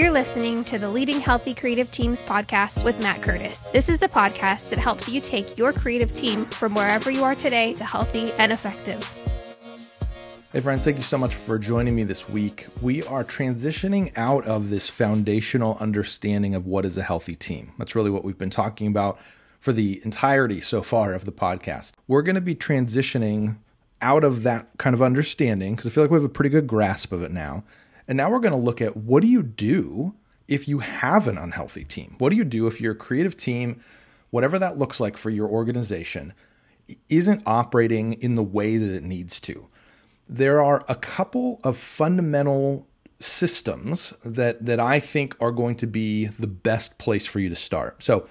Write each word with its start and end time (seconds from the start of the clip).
You're 0.00 0.10
listening 0.10 0.64
to 0.64 0.78
the 0.78 0.88
Leading 0.88 1.20
Healthy 1.20 1.52
Creative 1.52 1.92
Teams 1.92 2.22
podcast 2.22 2.86
with 2.86 2.98
Matt 3.02 3.20
Curtis. 3.20 3.64
This 3.64 3.90
is 3.90 3.98
the 3.98 4.08
podcast 4.08 4.70
that 4.70 4.78
helps 4.78 5.10
you 5.10 5.20
take 5.20 5.58
your 5.58 5.74
creative 5.74 6.14
team 6.14 6.46
from 6.46 6.74
wherever 6.74 7.10
you 7.10 7.22
are 7.22 7.34
today 7.34 7.74
to 7.74 7.84
healthy 7.84 8.32
and 8.38 8.50
effective. 8.50 9.04
Hey, 10.54 10.60
friends, 10.60 10.84
thank 10.84 10.96
you 10.96 11.02
so 11.02 11.18
much 11.18 11.34
for 11.34 11.58
joining 11.58 11.94
me 11.94 12.04
this 12.04 12.30
week. 12.30 12.66
We 12.80 13.02
are 13.02 13.22
transitioning 13.22 14.16
out 14.16 14.46
of 14.46 14.70
this 14.70 14.88
foundational 14.88 15.76
understanding 15.80 16.54
of 16.54 16.64
what 16.66 16.86
is 16.86 16.96
a 16.96 17.02
healthy 17.02 17.36
team. 17.36 17.72
That's 17.76 17.94
really 17.94 18.10
what 18.10 18.24
we've 18.24 18.38
been 18.38 18.48
talking 18.48 18.86
about 18.86 19.18
for 19.58 19.74
the 19.74 20.00
entirety 20.02 20.62
so 20.62 20.80
far 20.80 21.12
of 21.12 21.26
the 21.26 21.32
podcast. 21.32 21.92
We're 22.08 22.22
going 22.22 22.36
to 22.36 22.40
be 22.40 22.54
transitioning 22.54 23.58
out 24.00 24.24
of 24.24 24.44
that 24.44 24.66
kind 24.78 24.94
of 24.94 25.02
understanding 25.02 25.74
because 25.74 25.88
I 25.88 25.90
feel 25.90 26.04
like 26.04 26.10
we 26.10 26.16
have 26.16 26.24
a 26.24 26.30
pretty 26.30 26.48
good 26.48 26.66
grasp 26.66 27.12
of 27.12 27.22
it 27.22 27.32
now 27.32 27.64
and 28.10 28.16
now 28.16 28.28
we're 28.28 28.40
going 28.40 28.52
to 28.52 28.58
look 28.58 28.82
at 28.82 28.96
what 28.96 29.22
do 29.22 29.28
you 29.28 29.40
do 29.40 30.16
if 30.48 30.66
you 30.66 30.80
have 30.80 31.28
an 31.28 31.38
unhealthy 31.38 31.84
team? 31.84 32.16
What 32.18 32.30
do 32.30 32.36
you 32.36 32.42
do 32.42 32.66
if 32.66 32.80
your 32.80 32.92
creative 32.92 33.36
team, 33.36 33.80
whatever 34.30 34.58
that 34.58 34.76
looks 34.76 34.98
like 34.98 35.16
for 35.16 35.30
your 35.30 35.48
organization, 35.48 36.32
isn't 37.08 37.44
operating 37.46 38.14
in 38.14 38.34
the 38.34 38.42
way 38.42 38.78
that 38.78 38.92
it 38.92 39.04
needs 39.04 39.38
to? 39.42 39.68
There 40.28 40.60
are 40.60 40.84
a 40.88 40.96
couple 40.96 41.60
of 41.62 41.76
fundamental 41.76 42.88
systems 43.20 44.12
that 44.24 44.66
that 44.66 44.80
I 44.80 44.98
think 44.98 45.36
are 45.40 45.52
going 45.52 45.76
to 45.76 45.86
be 45.86 46.26
the 46.26 46.48
best 46.48 46.98
place 46.98 47.28
for 47.28 47.38
you 47.38 47.48
to 47.48 47.56
start. 47.56 48.02
So 48.02 48.26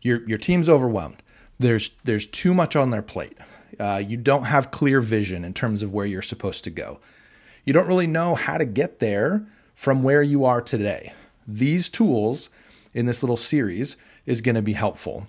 your 0.00 0.26
your 0.26 0.38
team's 0.38 0.70
overwhelmed. 0.70 1.22
There's 1.58 1.90
there's 2.04 2.26
too 2.26 2.54
much 2.54 2.76
on 2.76 2.92
their 2.92 3.02
plate. 3.02 3.36
Uh, 3.78 3.96
you 3.96 4.16
don't 4.16 4.44
have 4.44 4.70
clear 4.70 5.02
vision 5.02 5.44
in 5.44 5.52
terms 5.52 5.82
of 5.82 5.92
where 5.92 6.06
you're 6.06 6.22
supposed 6.22 6.64
to 6.64 6.70
go 6.70 6.98
you 7.68 7.72
don't 7.74 7.86
really 7.86 8.06
know 8.06 8.34
how 8.34 8.56
to 8.56 8.64
get 8.64 8.98
there 8.98 9.46
from 9.74 10.02
where 10.02 10.22
you 10.22 10.46
are 10.46 10.62
today. 10.62 11.12
These 11.46 11.90
tools 11.90 12.48
in 12.94 13.04
this 13.04 13.22
little 13.22 13.36
series 13.36 13.98
is 14.24 14.40
going 14.40 14.54
to 14.54 14.62
be 14.62 14.72
helpful. 14.72 15.28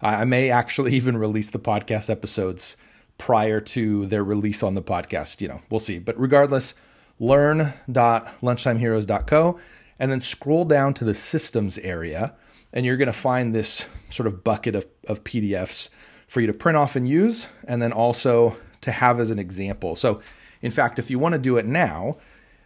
I 0.00 0.24
may 0.24 0.50
actually 0.50 0.92
even 0.96 1.16
release 1.16 1.50
the 1.50 1.58
podcast 1.58 2.08
episodes 2.10 2.76
prior 3.18 3.60
to 3.60 4.06
their 4.06 4.22
release 4.22 4.62
on 4.62 4.74
the 4.74 4.82
podcast. 4.82 5.40
You 5.40 5.48
know, 5.48 5.62
we'll 5.70 5.80
see. 5.80 5.98
But 5.98 6.20
regardless, 6.20 6.74
learn.lunchtimeheroes.co 7.18 9.58
and 9.98 10.12
then 10.12 10.20
scroll 10.20 10.66
down 10.66 10.92
to 10.94 11.04
the 11.04 11.14
systems 11.14 11.78
area 11.78 12.34
and 12.72 12.84
you're 12.84 12.96
going 12.96 13.06
to 13.06 13.12
find 13.12 13.54
this 13.54 13.86
sort 14.10 14.26
of 14.26 14.42
bucket 14.44 14.74
of, 14.74 14.84
of 15.08 15.24
PDFs 15.24 15.88
for 16.28 16.40
you 16.40 16.46
to 16.46 16.52
print 16.52 16.76
off 16.76 16.96
and 16.96 17.08
use 17.08 17.48
and 17.64 17.80
then 17.80 17.92
also 17.92 18.56
to 18.82 18.92
have 18.92 19.18
as 19.18 19.30
an 19.30 19.38
example. 19.38 19.96
So, 19.96 20.20
in 20.62 20.70
fact, 20.70 20.98
if 20.98 21.10
you 21.10 21.18
want 21.18 21.32
to 21.32 21.38
do 21.38 21.56
it 21.56 21.66
now, 21.66 22.18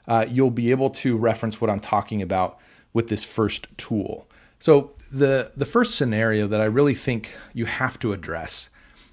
uh, 0.09 0.27
you'll 0.29 0.51
be 0.51 0.71
able 0.71 0.91
to 0.91 1.17
reference 1.17 1.61
what 1.61 1.71
I'm 1.71 1.81
talking 1.81 2.23
about 2.23 2.59
with 2.93 3.09
this 3.09 3.25
first 3.25 3.67
tool. 3.77 4.27
So 4.59 4.93
the 5.11 5.53
the 5.57 5.65
first 5.65 5.95
scenario 5.95 6.47
that 6.47 6.61
I 6.61 6.65
really 6.65 6.95
think 6.95 7.35
you 7.55 7.65
have 7.67 7.99
to 8.01 8.13
address 8.13 8.71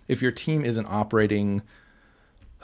if 0.07 0.21
your 0.21 0.31
team 0.31 0.63
isn't 0.63 0.85
operating 0.85 1.61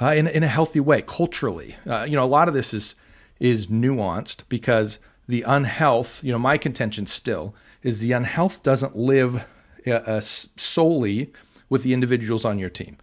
uh, 0.02 0.08
in 0.08 0.28
in 0.28 0.44
a 0.44 0.48
healthy 0.48 0.80
way 0.80 1.02
culturally, 1.02 1.76
uh, 1.88 2.04
you 2.04 2.16
know, 2.16 2.24
a 2.24 2.26
lot 2.26 2.48
of 2.48 2.54
this 2.54 2.74
is 2.74 2.96
is 3.40 3.68
nuanced 3.68 4.44
because 4.50 5.00
the 5.28 5.44
unhealth, 5.44 6.24
you 6.24 6.32
know, 6.32 6.40
my 6.40 6.58
contention 6.58 7.06
still 7.06 7.56
is 7.82 8.00
the 8.00 8.12
unhealth 8.12 8.64
doesn't 8.64 8.96
live 8.96 9.46
uh, 9.88 9.92
uh 9.92 10.22
solely 10.22 11.32
with 11.70 11.84
the 11.84 11.94
individuals 11.94 12.46
on 12.46 12.60
your 12.60 12.70
team. 12.70 12.98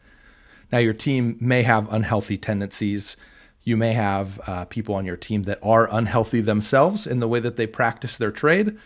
Now, 0.72 0.78
your 0.78 0.92
team 0.92 1.36
may 1.40 1.62
have 1.62 1.92
unhealthy 1.92 2.36
tendencies 2.36 3.16
you 3.62 3.76
may 3.76 3.92
have 3.92 4.40
uh, 4.46 4.64
people 4.66 4.94
on 4.94 5.04
your 5.04 5.16
team 5.16 5.42
that 5.44 5.58
are 5.62 5.92
unhealthy 5.92 6.40
themselves 6.40 7.06
in 7.06 7.20
the 7.20 7.28
way 7.28 7.40
that 7.40 7.56
they 7.56 7.66
practice 7.66 8.16
their 8.16 8.30
trade, 8.30 8.76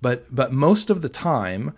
but 0.00 0.24
but 0.34 0.52
most 0.52 0.90
of 0.90 1.02
the 1.02 1.08
time, 1.08 1.74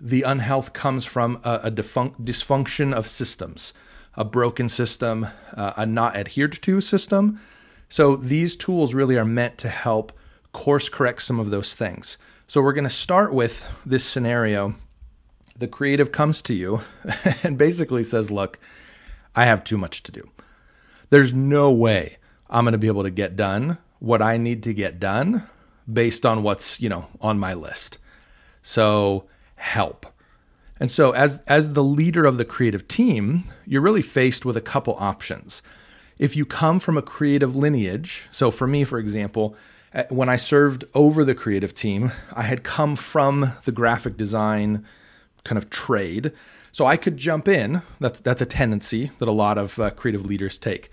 the 0.00 0.22
unhealth 0.22 0.72
comes 0.72 1.04
from 1.04 1.40
a, 1.44 1.60
a 1.64 1.70
dysfunction 1.70 2.94
of 2.94 3.06
systems, 3.06 3.72
a 4.14 4.24
broken 4.24 4.68
system, 4.68 5.26
uh, 5.54 5.72
a 5.76 5.86
not 5.86 6.16
adhered 6.16 6.52
to 6.62 6.80
system. 6.80 7.40
So 7.88 8.16
these 8.16 8.54
tools 8.54 8.94
really 8.94 9.16
are 9.16 9.24
meant 9.24 9.58
to 9.58 9.68
help 9.68 10.12
course 10.52 10.88
correct 10.88 11.22
some 11.22 11.40
of 11.40 11.50
those 11.50 11.74
things. 11.74 12.18
So 12.46 12.60
we're 12.60 12.72
going 12.72 12.84
to 12.84 12.90
start 12.90 13.32
with 13.32 13.68
this 13.84 14.04
scenario. 14.04 14.74
The 15.56 15.68
creative 15.68 16.12
comes 16.12 16.42
to 16.42 16.54
you 16.54 16.80
and 17.42 17.58
basically 17.58 18.04
says, 18.04 18.30
"Look, 18.30 18.58
I 19.34 19.44
have 19.44 19.64
too 19.64 19.78
much 19.78 20.02
to 20.04 20.12
do." 20.12 20.28
There's 21.10 21.32
no 21.32 21.70
way 21.70 22.18
I'm 22.50 22.64
going 22.64 22.72
to 22.72 22.78
be 22.78 22.86
able 22.86 23.02
to 23.02 23.10
get 23.10 23.36
done 23.36 23.78
what 23.98 24.22
I 24.22 24.36
need 24.36 24.62
to 24.64 24.74
get 24.74 25.00
done 25.00 25.44
based 25.90 26.24
on 26.24 26.42
what's, 26.42 26.80
you 26.80 26.88
know, 26.88 27.06
on 27.20 27.38
my 27.38 27.54
list. 27.54 27.98
So, 28.62 29.24
help. 29.56 30.06
And 30.80 30.90
so 30.90 31.12
as 31.12 31.42
as 31.46 31.72
the 31.72 31.82
leader 31.82 32.24
of 32.24 32.38
the 32.38 32.44
creative 32.44 32.86
team, 32.88 33.44
you're 33.66 33.82
really 33.82 34.02
faced 34.02 34.44
with 34.44 34.56
a 34.56 34.60
couple 34.60 34.96
options. 34.98 35.62
If 36.18 36.36
you 36.36 36.44
come 36.44 36.80
from 36.80 36.96
a 36.96 37.02
creative 37.02 37.56
lineage, 37.56 38.28
so 38.30 38.50
for 38.50 38.66
me 38.66 38.84
for 38.84 38.98
example, 38.98 39.56
eh, 39.92 40.04
when 40.08 40.28
I 40.28 40.36
served 40.36 40.84
over 40.94 41.24
the 41.24 41.34
creative 41.34 41.74
team, 41.74 42.12
I 42.32 42.42
had 42.42 42.62
come 42.62 42.96
from 42.96 43.52
the 43.64 43.72
graphic 43.72 44.16
design 44.16 44.84
kind 45.44 45.58
of 45.58 45.70
trade. 45.70 46.32
So 46.78 46.86
I 46.86 46.96
could 46.96 47.16
jump 47.16 47.48
in. 47.48 47.82
That's 47.98 48.20
that's 48.20 48.40
a 48.40 48.46
tendency 48.46 49.10
that 49.18 49.26
a 49.26 49.32
lot 49.32 49.58
of 49.58 49.80
uh, 49.80 49.90
creative 49.90 50.24
leaders 50.24 50.58
take. 50.58 50.90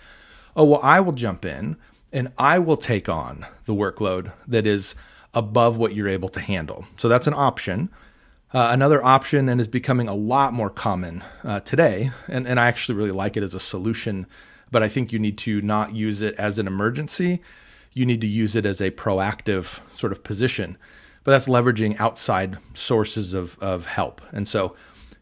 Oh 0.55 0.63
well, 0.65 0.79
I 0.81 0.99
will 0.99 1.11
jump 1.11 1.45
in 1.45 1.77
and 2.11 2.29
I 2.39 2.57
will 2.57 2.75
take 2.75 3.07
on 3.07 3.45
the 3.65 3.75
workload 3.75 4.31
that 4.47 4.65
is 4.65 4.95
above 5.35 5.77
what 5.77 5.93
you're 5.93 6.07
able 6.07 6.29
to 6.29 6.39
handle. 6.39 6.85
So 6.97 7.07
that's 7.07 7.27
an 7.27 7.35
option. 7.35 7.91
Uh, 8.51 8.69
another 8.71 9.05
option, 9.05 9.47
and 9.47 9.61
is 9.61 9.67
becoming 9.67 10.07
a 10.07 10.15
lot 10.15 10.53
more 10.53 10.71
common 10.71 11.23
uh, 11.43 11.59
today, 11.59 12.09
and, 12.27 12.47
and 12.47 12.59
I 12.59 12.65
actually 12.65 12.95
really 12.95 13.11
like 13.11 13.37
it 13.37 13.43
as 13.43 13.53
a 13.53 13.59
solution, 13.59 14.25
but 14.71 14.81
I 14.81 14.89
think 14.89 15.13
you 15.13 15.19
need 15.19 15.37
to 15.39 15.61
not 15.61 15.93
use 15.93 16.23
it 16.23 16.33
as 16.39 16.57
an 16.57 16.65
emergency. 16.65 17.43
You 17.93 18.07
need 18.07 18.21
to 18.21 18.27
use 18.27 18.55
it 18.55 18.65
as 18.65 18.81
a 18.81 18.89
proactive 18.89 19.81
sort 19.95 20.13
of 20.13 20.23
position. 20.23 20.77
But 21.23 21.31
that's 21.33 21.47
leveraging 21.47 21.99
outside 21.99 22.57
sources 22.73 23.35
of, 23.35 23.59
of 23.59 23.85
help. 23.85 24.21
And 24.31 24.47
so 24.47 24.75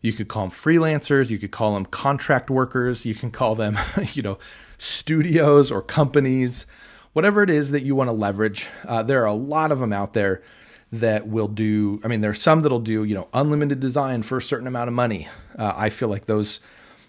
you 0.03 0.12
could 0.12 0.28
call 0.28 0.47
them 0.47 0.52
freelancers, 0.56 1.31
you 1.31 1.40
could 1.40 1.52
call 1.52 1.74
them 1.74 1.86
contract 1.86 2.50
workers, 2.50 3.06
you 3.06 3.16
can 3.16 3.31
call 3.31 3.56
them, 3.56 3.80
you 4.14 4.22
know, 4.22 4.38
studios 4.78 5.72
or 5.72 5.81
companies, 5.81 6.68
whatever 7.14 7.41
it 7.41 7.50
is 7.50 7.72
that 7.72 7.84
you 7.84 7.96
want 7.96 8.09
to 8.09 8.12
leverage. 8.12 8.69
Uh, 8.86 9.02
there 9.02 9.24
are 9.24 9.28
a 9.28 9.34
lot 9.34 9.72
of 9.72 9.80
them 9.80 9.94
out 9.94 10.13
there 10.13 10.44
that 10.92 11.25
will 11.28 11.47
do. 11.47 12.02
I 12.03 12.09
mean, 12.09 12.19
there 12.19 12.31
are 12.31 12.36
some 12.36 12.59
that'll 12.59 12.81
do, 12.81 13.06
you 13.06 13.16
know, 13.16 13.30
unlimited 13.34 13.80
design 13.80 14.24
for 14.24 14.38
a 14.38 14.42
certain 14.42 14.68
amount 14.68 14.90
of 14.90 14.94
money. 14.94 15.30
Uh, 15.58 15.74
I 15.75 15.90
feel 15.90 16.09
like 16.09 16.25
those 16.25 16.59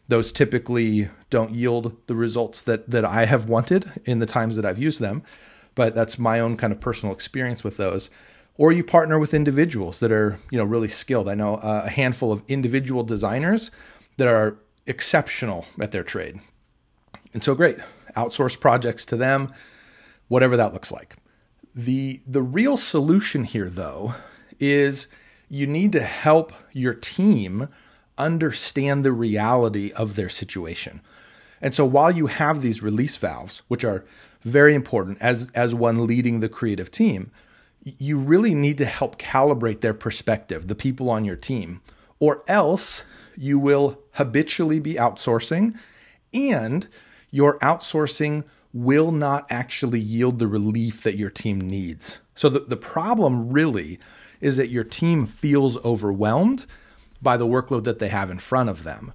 those 0.06 0.32
typically 0.32 1.08
don't 1.30 1.52
yield 1.52 1.96
the 2.06 2.14
results 2.14 2.62
that 2.62 2.88
that 2.90 3.04
I 3.04 3.26
have 3.26 3.48
wanted 3.48 4.00
in 4.04 4.20
the 4.20 4.26
times 4.26 4.54
that 4.54 4.64
I've 4.64 4.78
used 4.78 5.00
them. 5.00 5.24
But 5.74 5.96
that's 5.96 6.16
my 6.16 6.38
own 6.38 6.56
kind 6.56 6.72
of 6.72 6.80
personal 6.80 7.12
experience 7.12 7.64
with 7.64 7.76
those 7.76 8.08
or 8.56 8.72
you 8.72 8.84
partner 8.84 9.18
with 9.18 9.34
individuals 9.34 10.00
that 10.00 10.12
are 10.12 10.38
you 10.50 10.58
know 10.58 10.64
really 10.64 10.88
skilled. 10.88 11.28
I 11.28 11.34
know 11.34 11.56
uh, 11.56 11.82
a 11.86 11.90
handful 11.90 12.32
of 12.32 12.42
individual 12.48 13.02
designers 13.02 13.70
that 14.16 14.28
are 14.28 14.56
exceptional 14.86 15.66
at 15.80 15.92
their 15.92 16.04
trade, 16.04 16.40
and 17.32 17.42
so 17.42 17.54
great 17.54 17.78
outsource 18.16 18.58
projects 18.58 19.04
to 19.06 19.16
them, 19.16 19.52
whatever 20.28 20.56
that 20.56 20.72
looks 20.72 20.92
like. 20.92 21.16
the 21.74 22.20
The 22.26 22.42
real 22.42 22.76
solution 22.76 23.44
here, 23.44 23.68
though, 23.68 24.14
is 24.60 25.08
you 25.48 25.66
need 25.66 25.92
to 25.92 26.02
help 26.02 26.52
your 26.72 26.94
team 26.94 27.68
understand 28.16 29.04
the 29.04 29.12
reality 29.12 29.92
of 29.92 30.14
their 30.14 30.28
situation. 30.28 31.00
And 31.60 31.74
so 31.74 31.84
while 31.84 32.10
you 32.10 32.26
have 32.26 32.62
these 32.62 32.82
release 32.82 33.16
valves, 33.16 33.62
which 33.68 33.84
are 33.84 34.04
very 34.42 34.74
important 34.74 35.18
as 35.20 35.50
as 35.54 35.74
one 35.74 36.06
leading 36.06 36.40
the 36.40 36.48
creative 36.48 36.90
team, 36.90 37.30
you 37.84 38.18
really 38.18 38.54
need 38.54 38.78
to 38.78 38.84
help 38.86 39.18
calibrate 39.18 39.80
their 39.80 39.94
perspective, 39.94 40.68
the 40.68 40.74
people 40.74 41.10
on 41.10 41.24
your 41.24 41.36
team, 41.36 41.80
or 42.18 42.42
else 42.48 43.04
you 43.36 43.58
will 43.58 44.00
habitually 44.12 44.80
be 44.80 44.94
outsourcing 44.94 45.76
and 46.32 46.88
your 47.30 47.58
outsourcing 47.58 48.44
will 48.72 49.12
not 49.12 49.46
actually 49.50 50.00
yield 50.00 50.38
the 50.38 50.48
relief 50.48 51.02
that 51.02 51.16
your 51.16 51.30
team 51.30 51.60
needs. 51.60 52.18
So 52.34 52.48
the, 52.48 52.60
the 52.60 52.76
problem 52.76 53.50
really 53.52 53.98
is 54.40 54.56
that 54.56 54.68
your 54.68 54.84
team 54.84 55.26
feels 55.26 55.76
overwhelmed, 55.84 56.66
by 57.24 57.36
the 57.36 57.46
workload 57.46 57.84
that 57.84 57.98
they 57.98 58.10
have 58.10 58.30
in 58.30 58.38
front 58.38 58.68
of 58.68 58.84
them. 58.84 59.12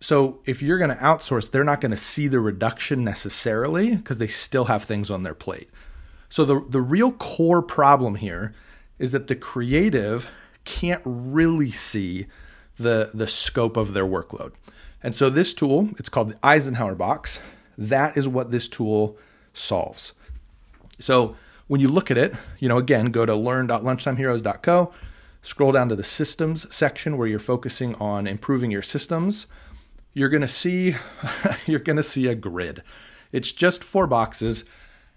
So 0.00 0.40
if 0.46 0.62
you're 0.62 0.78
going 0.78 0.90
to 0.90 0.96
outsource, 0.96 1.50
they're 1.50 1.64
not 1.64 1.80
going 1.80 1.90
to 1.90 1.96
see 1.96 2.28
the 2.28 2.40
reduction 2.40 3.04
necessarily 3.04 3.96
because 3.96 4.18
they 4.18 4.26
still 4.26 4.64
have 4.66 4.84
things 4.84 5.10
on 5.10 5.24
their 5.24 5.34
plate. 5.34 5.68
So 6.32 6.46
the 6.46 6.64
the 6.66 6.80
real 6.80 7.12
core 7.12 7.60
problem 7.60 8.14
here 8.14 8.54
is 8.98 9.12
that 9.12 9.26
the 9.26 9.36
creative 9.36 10.30
can't 10.64 11.02
really 11.04 11.70
see 11.70 12.26
the 12.78 13.10
the 13.12 13.26
scope 13.26 13.76
of 13.76 13.92
their 13.92 14.06
workload. 14.06 14.52
And 15.02 15.14
so 15.14 15.28
this 15.28 15.52
tool, 15.52 15.90
it's 15.98 16.08
called 16.08 16.30
the 16.30 16.38
Eisenhower 16.42 16.94
box. 16.94 17.40
That 17.76 18.16
is 18.16 18.26
what 18.26 18.50
this 18.50 18.66
tool 18.66 19.18
solves. 19.52 20.14
So 20.98 21.36
when 21.66 21.82
you 21.82 21.88
look 21.88 22.10
at 22.10 22.16
it, 22.16 22.32
you 22.58 22.66
know, 22.66 22.78
again, 22.78 23.10
go 23.10 23.26
to 23.26 23.36
learn.lunchtimeheroes.co, 23.36 24.94
scroll 25.42 25.72
down 25.72 25.90
to 25.90 25.96
the 25.96 26.02
systems 26.02 26.74
section 26.74 27.18
where 27.18 27.28
you're 27.28 27.40
focusing 27.40 27.94
on 27.96 28.26
improving 28.26 28.70
your 28.70 28.80
systems. 28.80 29.46
You're 30.14 30.30
going 30.30 30.40
to 30.40 30.48
see 30.48 30.96
you're 31.66 31.78
going 31.78 31.98
to 31.98 32.02
see 32.02 32.26
a 32.26 32.34
grid. 32.34 32.82
It's 33.32 33.52
just 33.52 33.84
four 33.84 34.06
boxes. 34.06 34.64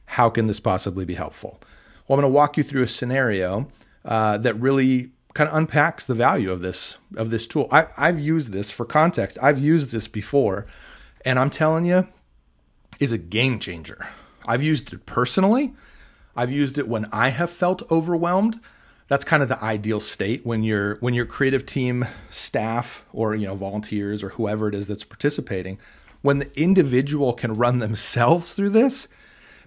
How 0.06 0.30
can 0.30 0.48
this 0.48 0.60
possibly 0.60 1.06
be 1.06 1.16
helpful? 1.16 1.60
Well, 2.08 2.18
I'm 2.18 2.22
going 2.22 2.32
to 2.32 2.36
walk 2.36 2.58
you 2.58 2.64
through 2.64 2.84
a 2.84 2.88
scenario 2.88 3.68
uh, 4.04 4.38
that 4.38 4.54
really 4.60 5.12
kind 5.34 5.50
of 5.50 5.56
unpacks 5.56 6.08
the 6.08 6.14
value 6.14 6.52
of 6.52 6.62
this 6.62 6.98
of 7.16 7.30
this 7.30 7.46
tool. 7.48 7.68
I, 7.72 7.88
I've 7.98 8.20
used 8.20 8.52
this 8.52 8.72
for 8.72 8.86
context. 8.86 9.38
I've 9.42 9.60
used 9.60 9.92
this 9.92 10.08
before, 10.08 10.66
and 11.24 11.38
I'm 11.38 11.50
telling 11.50 11.86
you, 11.86 12.08
is 13.00 13.12
a 13.12 13.18
game 13.18 13.60
changer. 13.60 14.08
I've 14.48 14.64
used 14.64 14.94
it 14.94 15.06
personally. 15.06 15.74
I've 16.36 16.52
used 16.52 16.78
it 16.78 16.88
when 16.88 17.06
I 17.12 17.30
have 17.30 17.50
felt 17.50 17.90
overwhelmed. 17.92 18.60
That's 19.08 19.26
kind 19.26 19.44
of 19.44 19.50
the 19.50 19.64
ideal 19.64 20.00
state 20.00 20.46
when 20.46 20.64
your 20.64 20.96
when 20.96 21.14
your 21.14 21.26
creative 21.26 21.66
team 21.66 22.06
staff 22.30 23.06
or 23.14 23.36
you 23.36 23.46
know 23.46 23.56
volunteers 23.56 24.24
or 24.24 24.30
whoever 24.30 24.68
it 24.68 24.76
is 24.76 24.88
that's 24.88 25.04
participating, 25.04 25.80
when 26.22 26.40
the 26.40 26.60
individual 26.60 27.34
can 27.34 27.54
run 27.54 27.80
themselves 27.80 28.54
through 28.54 28.72
this, 28.72 29.08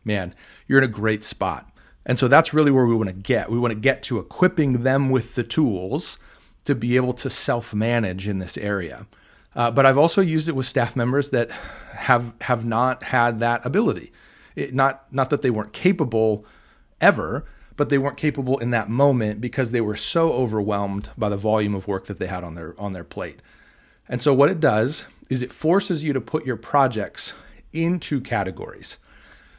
man, 0.08 0.34
you're 0.66 0.78
in 0.78 0.84
a 0.84 0.88
great 0.88 1.22
spot. 1.22 1.70
And 2.04 2.18
so 2.18 2.26
that's 2.26 2.52
really 2.52 2.72
where 2.72 2.86
we 2.86 2.96
want 2.96 3.08
to 3.08 3.14
get. 3.14 3.50
We 3.50 3.58
want 3.58 3.72
to 3.72 3.78
get 3.78 4.02
to 4.04 4.18
equipping 4.18 4.82
them 4.82 5.10
with 5.10 5.36
the 5.36 5.44
tools 5.44 6.18
to 6.64 6.74
be 6.74 6.96
able 6.96 7.12
to 7.12 7.30
self 7.30 7.72
manage 7.72 8.26
in 8.26 8.40
this 8.40 8.58
area. 8.58 9.06
Uh, 9.54 9.70
but 9.70 9.86
I've 9.86 9.98
also 9.98 10.20
used 10.20 10.48
it 10.48 10.56
with 10.56 10.66
staff 10.66 10.96
members 10.96 11.30
that 11.30 11.50
have 11.50 12.32
have 12.40 12.64
not 12.64 13.04
had 13.04 13.40
that 13.40 13.64
ability. 13.64 14.12
It, 14.56 14.74
not 14.74 15.04
not 15.12 15.30
that 15.30 15.42
they 15.42 15.50
weren't 15.50 15.72
capable 15.72 16.44
ever, 17.00 17.44
but 17.76 17.90
they 17.90 17.98
weren't 17.98 18.16
capable 18.16 18.58
in 18.58 18.70
that 18.70 18.88
moment 18.88 19.40
because 19.40 19.70
they 19.70 19.80
were 19.80 19.96
so 19.96 20.32
overwhelmed 20.32 21.10
by 21.16 21.28
the 21.28 21.36
volume 21.36 21.74
of 21.74 21.86
work 21.86 22.06
that 22.06 22.18
they 22.18 22.26
had 22.26 22.42
on 22.42 22.54
their 22.54 22.74
on 22.78 22.92
their 22.92 23.04
plate. 23.04 23.40
And 24.08 24.22
so 24.22 24.32
what 24.32 24.48
it 24.48 24.60
does 24.60 25.04
is 25.28 25.42
it 25.42 25.52
forces 25.52 26.04
you 26.04 26.14
to 26.14 26.20
put 26.20 26.46
your 26.46 26.56
projects 26.56 27.34
into 27.72 28.20
categories. 28.20 28.98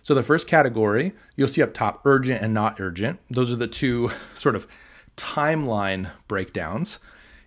So 0.09 0.15
the 0.15 0.23
first 0.23 0.47
category, 0.47 1.13
you'll 1.35 1.47
see 1.47 1.61
up 1.61 1.71
top 1.71 2.01
urgent 2.03 2.41
and 2.41 2.51
not 2.51 2.81
urgent. 2.81 3.19
Those 3.29 3.53
are 3.53 3.55
the 3.55 3.67
two 3.67 4.09
sort 4.33 4.55
of 4.55 4.67
timeline 5.15 6.09
breakdowns. 6.27 6.97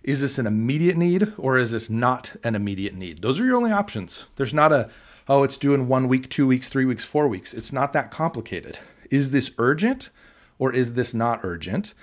Is 0.01 0.21
this 0.21 0.39
an 0.39 0.47
immediate 0.47 0.95
need 0.95 1.33
or 1.37 1.57
is 1.57 1.71
this 1.71 1.89
not 1.89 2.37
an 2.41 2.55
immediate 2.55 2.95
need? 2.95 3.21
Those 3.21 3.37
are 3.41 3.43
your 3.43 3.57
only 3.57 3.73
options. 3.73 4.27
There's 4.37 4.53
not 4.53 4.71
a, 4.71 4.89
oh, 5.27 5.43
it's 5.43 5.57
due 5.57 5.73
in 5.73 5.89
one 5.89 6.07
week, 6.07 6.29
two 6.29 6.47
weeks, 6.47 6.69
three 6.69 6.85
weeks, 6.85 7.03
four 7.03 7.27
weeks. 7.27 7.53
It's 7.53 7.73
not 7.73 7.91
that 7.91 8.11
complicated. 8.11 8.79
Is 9.11 9.31
this 9.31 9.51
urgent 9.57 10.09
or 10.57 10.71
is 10.71 10.93
this 10.93 11.13
not 11.13 11.41
urgent? 11.43 11.93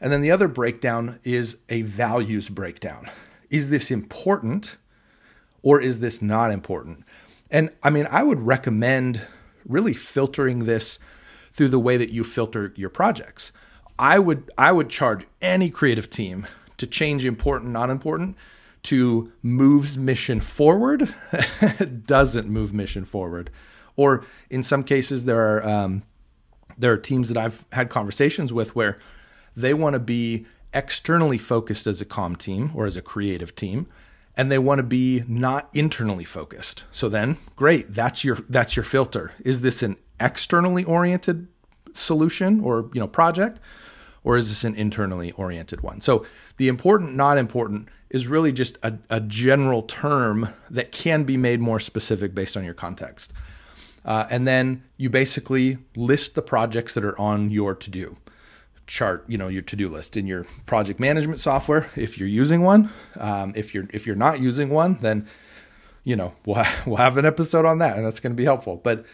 And 0.00 0.10
then 0.10 0.22
the 0.22 0.30
other 0.30 0.48
breakdown 0.48 1.18
is 1.22 1.58
a 1.68 1.82
values 1.82 2.48
breakdown. 2.48 3.10
Is 3.50 3.68
this 3.68 3.90
important 3.90 4.78
or 5.62 5.82
is 5.82 6.00
this 6.00 6.22
not 6.22 6.50
important? 6.50 7.04
And 7.50 7.68
I 7.82 7.90
mean, 7.90 8.08
I 8.10 8.22
would 8.22 8.40
recommend 8.40 9.26
really 9.68 9.94
filtering 9.94 10.60
this 10.64 10.98
through 11.52 11.68
the 11.68 11.78
way 11.78 11.96
that 11.96 12.10
you 12.10 12.24
filter 12.24 12.72
your 12.76 12.90
projects. 12.90 13.52
I 13.98 14.18
would 14.18 14.50
I 14.56 14.72
would 14.72 14.88
charge 14.88 15.26
any 15.42 15.70
creative 15.70 16.08
team 16.08 16.46
to 16.76 16.86
change 16.86 17.24
important 17.24 17.72
not 17.72 17.90
important 17.90 18.36
to 18.84 19.32
moves 19.42 19.98
mission 19.98 20.40
forward 20.40 21.12
doesn't 22.06 22.48
move 22.48 22.72
mission 22.72 23.04
forward 23.04 23.50
or 23.96 24.24
in 24.48 24.62
some 24.62 24.84
cases 24.84 25.24
there 25.24 25.40
are 25.40 25.68
um, 25.68 26.04
there 26.78 26.92
are 26.92 26.96
teams 26.96 27.28
that 27.28 27.36
I've 27.36 27.64
had 27.72 27.90
conversations 27.90 28.52
with 28.52 28.76
where 28.76 28.96
they 29.56 29.74
want 29.74 29.94
to 29.94 29.98
be 29.98 30.46
externally 30.72 31.38
focused 31.38 31.88
as 31.88 32.00
a 32.00 32.04
com 32.04 32.36
team 32.36 32.70
or 32.74 32.86
as 32.86 32.96
a 32.96 33.02
creative 33.02 33.54
team 33.56 33.88
and 34.38 34.52
they 34.52 34.58
want 34.58 34.78
to 34.78 34.84
be 34.84 35.24
not 35.26 35.68
internally 35.74 36.24
focused. 36.24 36.84
So 36.92 37.08
then, 37.08 37.36
great, 37.56 37.92
that's 37.92 38.22
your 38.22 38.36
that's 38.48 38.76
your 38.76 38.84
filter. 38.84 39.32
Is 39.44 39.60
this 39.60 39.82
an 39.82 39.96
externally 40.20 40.84
oriented 40.84 41.48
solution 41.92 42.60
or, 42.60 42.88
you 42.94 43.00
know, 43.00 43.08
project 43.08 43.58
or 44.22 44.36
is 44.36 44.48
this 44.48 44.64
an 44.64 44.74
internally 44.76 45.32
oriented 45.32 45.80
one? 45.80 46.00
So 46.00 46.24
the 46.56 46.68
important 46.68 47.16
not 47.16 47.36
important 47.36 47.88
is 48.10 48.26
really 48.28 48.52
just 48.52 48.78
a, 48.82 48.94
a 49.10 49.20
general 49.20 49.82
term 49.82 50.48
that 50.70 50.92
can 50.92 51.24
be 51.24 51.36
made 51.36 51.60
more 51.60 51.80
specific 51.80 52.34
based 52.34 52.56
on 52.56 52.64
your 52.64 52.74
context. 52.74 53.32
Uh, 54.04 54.26
and 54.30 54.46
then 54.46 54.84
you 54.96 55.10
basically 55.10 55.78
list 55.96 56.34
the 56.34 56.42
projects 56.42 56.94
that 56.94 57.04
are 57.04 57.18
on 57.20 57.50
your 57.50 57.74
to 57.74 57.90
do 57.90 58.16
chart 58.88 59.24
you 59.28 59.38
know 59.38 59.46
your 59.46 59.62
to-do 59.62 59.88
list. 59.88 60.16
In 60.16 60.26
your 60.26 60.44
project 60.66 60.98
management 60.98 61.38
software 61.38 61.88
if 61.94 62.18
you're 62.18 62.28
using 62.28 62.62
one 62.62 62.90
um, 63.16 63.52
if 63.54 63.74
you're 63.74 63.86
if 63.90 64.06
you're 64.06 64.16
not 64.16 64.40
using 64.40 64.70
one 64.70 64.98
then 65.00 65.28
you 66.02 66.16
know 66.16 66.32
we'll, 66.44 66.56
ha- 66.56 66.82
we'll 66.86 66.96
have 66.96 67.16
an 67.16 67.24
episode 67.24 67.64
on 67.64 67.78
that 67.78 67.96
and 67.96 68.04
that's 68.04 68.18
going 68.18 68.32
to 68.32 68.36
be 68.36 68.44
helpful. 68.44 68.76
But 68.76 69.04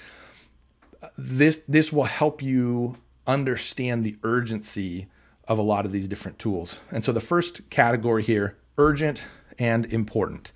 this 1.19 1.61
this 1.69 1.93
will 1.93 2.05
help 2.05 2.41
you 2.41 2.97
understand 3.27 4.05
the 4.05 4.17
urgency 4.23 5.09
of 5.47 5.59
a 5.59 5.63
lot 5.63 5.85
of 5.85 5.93
these 5.93 6.09
different 6.09 6.39
tools. 6.39 6.81
And 6.91 7.05
so 7.05 7.13
the 7.13 7.21
first 7.21 7.69
category 7.69 8.23
here 8.23 8.57
urgent 8.79 9.27
and 9.59 9.85
important. 9.87 10.53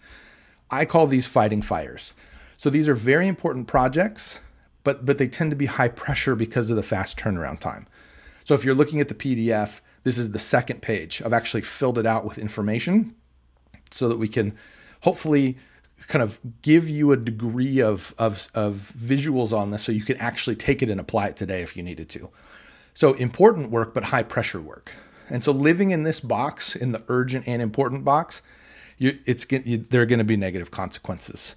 I 0.70 0.84
call 0.84 1.06
these 1.06 1.26
fighting 1.26 1.62
fires. 1.62 2.14
So 2.56 2.70
these 2.70 2.88
are 2.88 2.94
very 2.94 3.28
important 3.28 3.66
projects 3.66 4.40
but 4.84 5.04
but 5.04 5.18
they 5.18 5.26
tend 5.26 5.50
to 5.50 5.56
be 5.56 5.66
high 5.66 5.88
pressure 5.88 6.34
because 6.34 6.70
of 6.70 6.76
the 6.76 6.82
fast 6.82 7.18
turnaround 7.18 7.60
time 7.60 7.86
so 8.48 8.54
if 8.54 8.64
you're 8.64 8.74
looking 8.74 8.98
at 8.98 9.08
the 9.08 9.14
PDF, 9.14 9.82
this 10.04 10.16
is 10.16 10.30
the 10.30 10.38
second 10.38 10.80
page. 10.80 11.20
I've 11.22 11.34
actually 11.34 11.60
filled 11.60 11.98
it 11.98 12.06
out 12.06 12.24
with 12.24 12.38
information 12.38 13.14
so 13.90 14.08
that 14.08 14.16
we 14.16 14.26
can 14.26 14.56
hopefully 15.02 15.58
kind 16.06 16.22
of 16.22 16.40
give 16.62 16.88
you 16.88 17.12
a 17.12 17.18
degree 17.18 17.82
of, 17.82 18.14
of, 18.16 18.48
of 18.54 18.90
visuals 18.96 19.52
on 19.52 19.70
this 19.70 19.82
so 19.82 19.92
you 19.92 20.00
can 20.00 20.16
actually 20.16 20.56
take 20.56 20.82
it 20.82 20.88
and 20.88 20.98
apply 20.98 21.26
it 21.26 21.36
today 21.36 21.60
if 21.60 21.76
you 21.76 21.82
needed 21.82 22.08
to. 22.08 22.30
So 22.94 23.12
important 23.12 23.70
work, 23.70 23.92
but 23.92 24.04
high 24.04 24.22
pressure 24.22 24.62
work. 24.62 24.92
And 25.28 25.44
so 25.44 25.52
living 25.52 25.90
in 25.90 26.04
this 26.04 26.20
box, 26.20 26.74
in 26.74 26.92
the 26.92 27.02
urgent 27.08 27.46
and 27.46 27.60
important 27.60 28.02
box, 28.02 28.40
you, 28.96 29.18
it's 29.26 29.46
you, 29.50 29.84
there 29.90 30.00
are 30.00 30.06
going 30.06 30.20
to 30.20 30.24
be 30.24 30.38
negative 30.38 30.70
consequences 30.70 31.54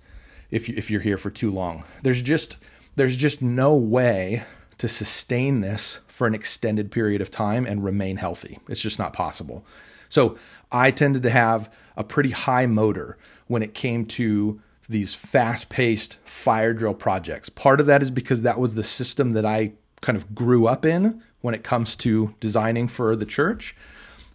if 0.50 0.67
you, 0.67 0.75
if 0.77 0.91
you're 0.91 1.00
here 1.00 1.17
for 1.17 1.29
too 1.29 1.51
long. 1.51 1.86
There's 2.03 2.21
just 2.21 2.57
there's 2.98 3.15
just 3.15 3.41
no 3.41 3.74
way 3.75 4.43
to 4.77 4.89
sustain 4.89 5.62
this 5.62 6.00
for 6.21 6.27
an 6.27 6.35
extended 6.35 6.91
period 6.91 7.19
of 7.19 7.31
time 7.31 7.65
and 7.65 7.83
remain 7.83 8.17
healthy. 8.17 8.59
It's 8.69 8.79
just 8.79 8.99
not 8.99 9.11
possible. 9.11 9.65
So 10.07 10.37
I 10.71 10.91
tended 10.91 11.23
to 11.23 11.31
have 11.31 11.67
a 11.97 12.03
pretty 12.03 12.29
high 12.29 12.67
motor 12.67 13.17
when 13.47 13.63
it 13.63 13.73
came 13.73 14.05
to 14.05 14.61
these 14.87 15.15
fast 15.15 15.69
paced 15.69 16.19
fire 16.23 16.75
drill 16.75 16.93
projects. 16.93 17.49
Part 17.49 17.79
of 17.79 17.87
that 17.87 18.03
is 18.03 18.11
because 18.11 18.43
that 18.43 18.59
was 18.59 18.75
the 18.75 18.83
system 18.83 19.31
that 19.31 19.47
I 19.47 19.71
kind 20.01 20.15
of 20.15 20.35
grew 20.35 20.67
up 20.67 20.85
in 20.85 21.23
when 21.41 21.55
it 21.55 21.63
comes 21.63 21.95
to 21.95 22.35
designing 22.39 22.87
for 22.87 23.15
the 23.15 23.25
church. 23.25 23.75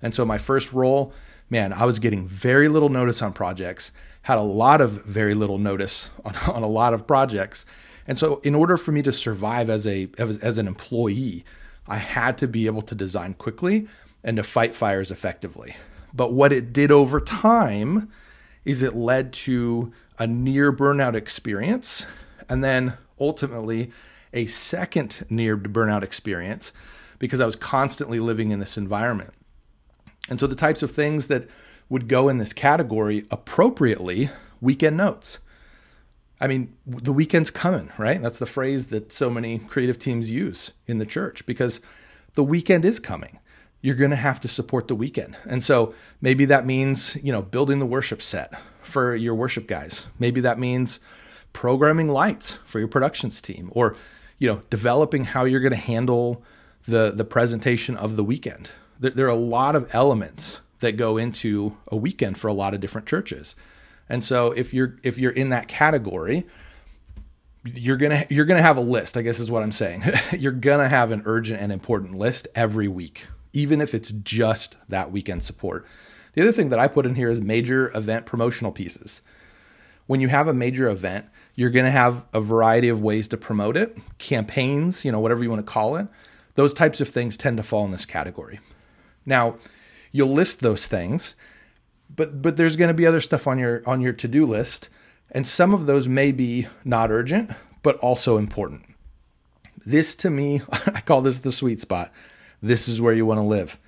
And 0.02 0.12
so 0.12 0.24
my 0.24 0.38
first 0.38 0.72
role, 0.72 1.12
man, 1.50 1.72
I 1.72 1.84
was 1.84 2.00
getting 2.00 2.26
very 2.26 2.66
little 2.66 2.88
notice 2.88 3.22
on 3.22 3.32
projects, 3.32 3.92
had 4.22 4.38
a 4.38 4.42
lot 4.42 4.80
of 4.80 5.04
very 5.04 5.34
little 5.34 5.58
notice 5.58 6.10
on, 6.24 6.34
on 6.52 6.64
a 6.64 6.68
lot 6.68 6.94
of 6.94 7.06
projects. 7.06 7.64
And 8.08 8.18
so 8.18 8.40
in 8.42 8.56
order 8.56 8.76
for 8.76 8.90
me 8.90 9.02
to 9.02 9.12
survive 9.12 9.70
as 9.70 9.86
a 9.86 10.08
as, 10.18 10.38
as 10.38 10.58
an 10.58 10.66
employee, 10.66 11.44
I 11.88 11.98
had 11.98 12.38
to 12.38 12.48
be 12.48 12.66
able 12.66 12.82
to 12.82 12.94
design 12.94 13.34
quickly 13.34 13.88
and 14.24 14.36
to 14.36 14.42
fight 14.42 14.74
fires 14.74 15.10
effectively. 15.10 15.76
But 16.12 16.32
what 16.32 16.52
it 16.52 16.72
did 16.72 16.90
over 16.90 17.20
time 17.20 18.10
is 18.64 18.82
it 18.82 18.96
led 18.96 19.32
to 19.32 19.92
a 20.18 20.26
near 20.26 20.72
burnout 20.72 21.14
experience 21.14 22.06
and 22.48 22.64
then 22.64 22.94
ultimately 23.20 23.90
a 24.32 24.46
second 24.46 25.24
near 25.30 25.56
burnout 25.56 26.02
experience 26.02 26.72
because 27.18 27.40
I 27.40 27.46
was 27.46 27.56
constantly 27.56 28.18
living 28.18 28.50
in 28.50 28.60
this 28.60 28.76
environment. 28.76 29.32
And 30.28 30.40
so 30.40 30.46
the 30.46 30.56
types 30.56 30.82
of 30.82 30.90
things 30.90 31.28
that 31.28 31.48
would 31.88 32.08
go 32.08 32.28
in 32.28 32.38
this 32.38 32.52
category 32.52 33.26
appropriately 33.30 34.30
weekend 34.60 34.96
notes. 34.96 35.38
I 36.40 36.46
mean, 36.46 36.74
the 36.86 37.12
weekend's 37.12 37.50
coming, 37.50 37.90
right? 37.98 38.20
That's 38.20 38.38
the 38.38 38.46
phrase 38.46 38.88
that 38.88 39.12
so 39.12 39.30
many 39.30 39.58
creative 39.60 39.98
teams 39.98 40.30
use 40.30 40.72
in 40.86 40.98
the 40.98 41.06
church 41.06 41.46
because 41.46 41.80
the 42.34 42.44
weekend 42.44 42.84
is 42.84 43.00
coming. 43.00 43.38
you're 43.86 43.94
going 43.94 44.10
to 44.10 44.16
have 44.16 44.40
to 44.40 44.48
support 44.48 44.88
the 44.88 44.96
weekend. 44.96 45.36
And 45.46 45.62
so 45.62 45.94
maybe 46.20 46.44
that 46.46 46.66
means, 46.66 47.16
you 47.22 47.30
know, 47.30 47.40
building 47.42 47.78
the 47.78 47.86
worship 47.86 48.20
set 48.20 48.52
for 48.82 49.14
your 49.14 49.34
worship 49.34 49.68
guys. 49.68 50.06
Maybe 50.18 50.40
that 50.40 50.58
means 50.58 50.98
programming 51.52 52.08
lights 52.08 52.58
for 52.64 52.80
your 52.80 52.88
productions 52.88 53.40
team 53.40 53.70
or, 53.72 53.94
you 54.38 54.48
know, 54.48 54.62
developing 54.70 55.22
how 55.24 55.44
you're 55.44 55.60
going 55.60 55.70
to 55.70 55.76
handle 55.76 56.42
the 56.88 57.12
the 57.14 57.24
presentation 57.24 57.96
of 57.96 58.16
the 58.16 58.24
weekend. 58.24 58.72
There, 58.98 59.12
there 59.12 59.26
are 59.26 59.30
a 59.30 59.36
lot 59.36 59.76
of 59.76 59.92
elements 59.94 60.60
that 60.80 60.96
go 60.96 61.16
into 61.16 61.76
a 61.86 61.96
weekend 61.96 62.38
for 62.38 62.48
a 62.48 62.52
lot 62.52 62.74
of 62.74 62.80
different 62.80 63.06
churches. 63.06 63.54
And 64.08 64.22
so 64.22 64.52
if 64.52 64.72
you're 64.72 64.96
if 65.02 65.18
you're 65.18 65.32
in 65.32 65.50
that 65.50 65.68
category, 65.68 66.46
you're 67.64 67.96
gonna 67.96 68.24
you're 68.30 68.44
gonna 68.44 68.62
have 68.62 68.76
a 68.76 68.82
list. 68.82 69.16
I 69.16 69.22
guess 69.22 69.38
is 69.38 69.50
what 69.50 69.62
I'm 69.62 69.72
saying. 69.72 70.04
you're 70.38 70.52
gonna 70.52 70.88
have 70.88 71.12
an 71.12 71.22
urgent 71.24 71.60
and 71.60 71.72
important 71.72 72.16
list 72.16 72.48
every 72.54 72.88
week, 72.88 73.26
even 73.52 73.80
if 73.80 73.94
it's 73.94 74.10
just 74.10 74.76
that 74.88 75.10
weekend 75.10 75.42
support. 75.42 75.86
The 76.36 76.42
other 76.42 76.52
thing 76.52 76.68
that 76.68 76.78
I 76.78 76.86
put 76.86 77.06
in 77.06 77.14
here 77.14 77.30
is 77.30 77.40
major 77.40 77.90
event 77.96 78.26
promotional 78.26 78.70
pieces. 78.70 79.22
When 80.06 80.20
you 80.20 80.28
have 80.28 80.46
a 80.46 80.52
major 80.52 80.88
event, 80.88 81.26
you're 81.56 81.70
going 81.70 81.86
to 81.86 81.90
have 81.90 82.24
a 82.32 82.40
variety 82.40 82.88
of 82.88 83.00
ways 83.00 83.26
to 83.28 83.36
promote 83.38 83.76
it, 83.76 83.98
campaigns, 84.18 85.04
you 85.04 85.10
know, 85.10 85.18
whatever 85.18 85.42
you 85.42 85.50
want 85.50 85.64
to 85.64 85.72
call 85.72 85.96
it. 85.96 86.06
Those 86.54 86.74
types 86.74 87.00
of 87.00 87.08
things 87.08 87.36
tend 87.36 87.56
to 87.56 87.62
fall 87.62 87.84
in 87.86 87.90
this 87.90 88.04
category. 88.04 88.60
Now, 89.24 89.56
you'll 90.12 90.32
list 90.32 90.60
those 90.60 90.86
things, 90.86 91.34
but 92.14 92.42
but 92.42 92.56
there's 92.56 92.76
going 92.76 92.88
to 92.88 92.94
be 92.94 93.06
other 93.06 93.20
stuff 93.20 93.46
on 93.46 93.58
your 93.58 93.82
on 93.86 94.00
your 94.00 94.12
to-do 94.12 94.46
list, 94.46 94.88
and 95.30 95.46
some 95.46 95.74
of 95.74 95.86
those 95.86 96.08
may 96.08 96.32
be 96.32 96.66
not 96.84 97.10
urgent, 97.10 97.50
but 97.82 97.96
also 97.98 98.38
important. 98.38 98.82
This 99.84 100.14
to 100.16 100.30
me, 100.30 100.62
I 100.72 101.00
call 101.00 101.22
this 101.22 101.40
the 101.40 101.52
sweet 101.52 101.80
spot. 101.80 102.12
This 102.62 102.88
is 102.88 103.00
where 103.00 103.14
you 103.14 103.26
want 103.26 103.38
to 103.38 103.44
live. 103.44 103.78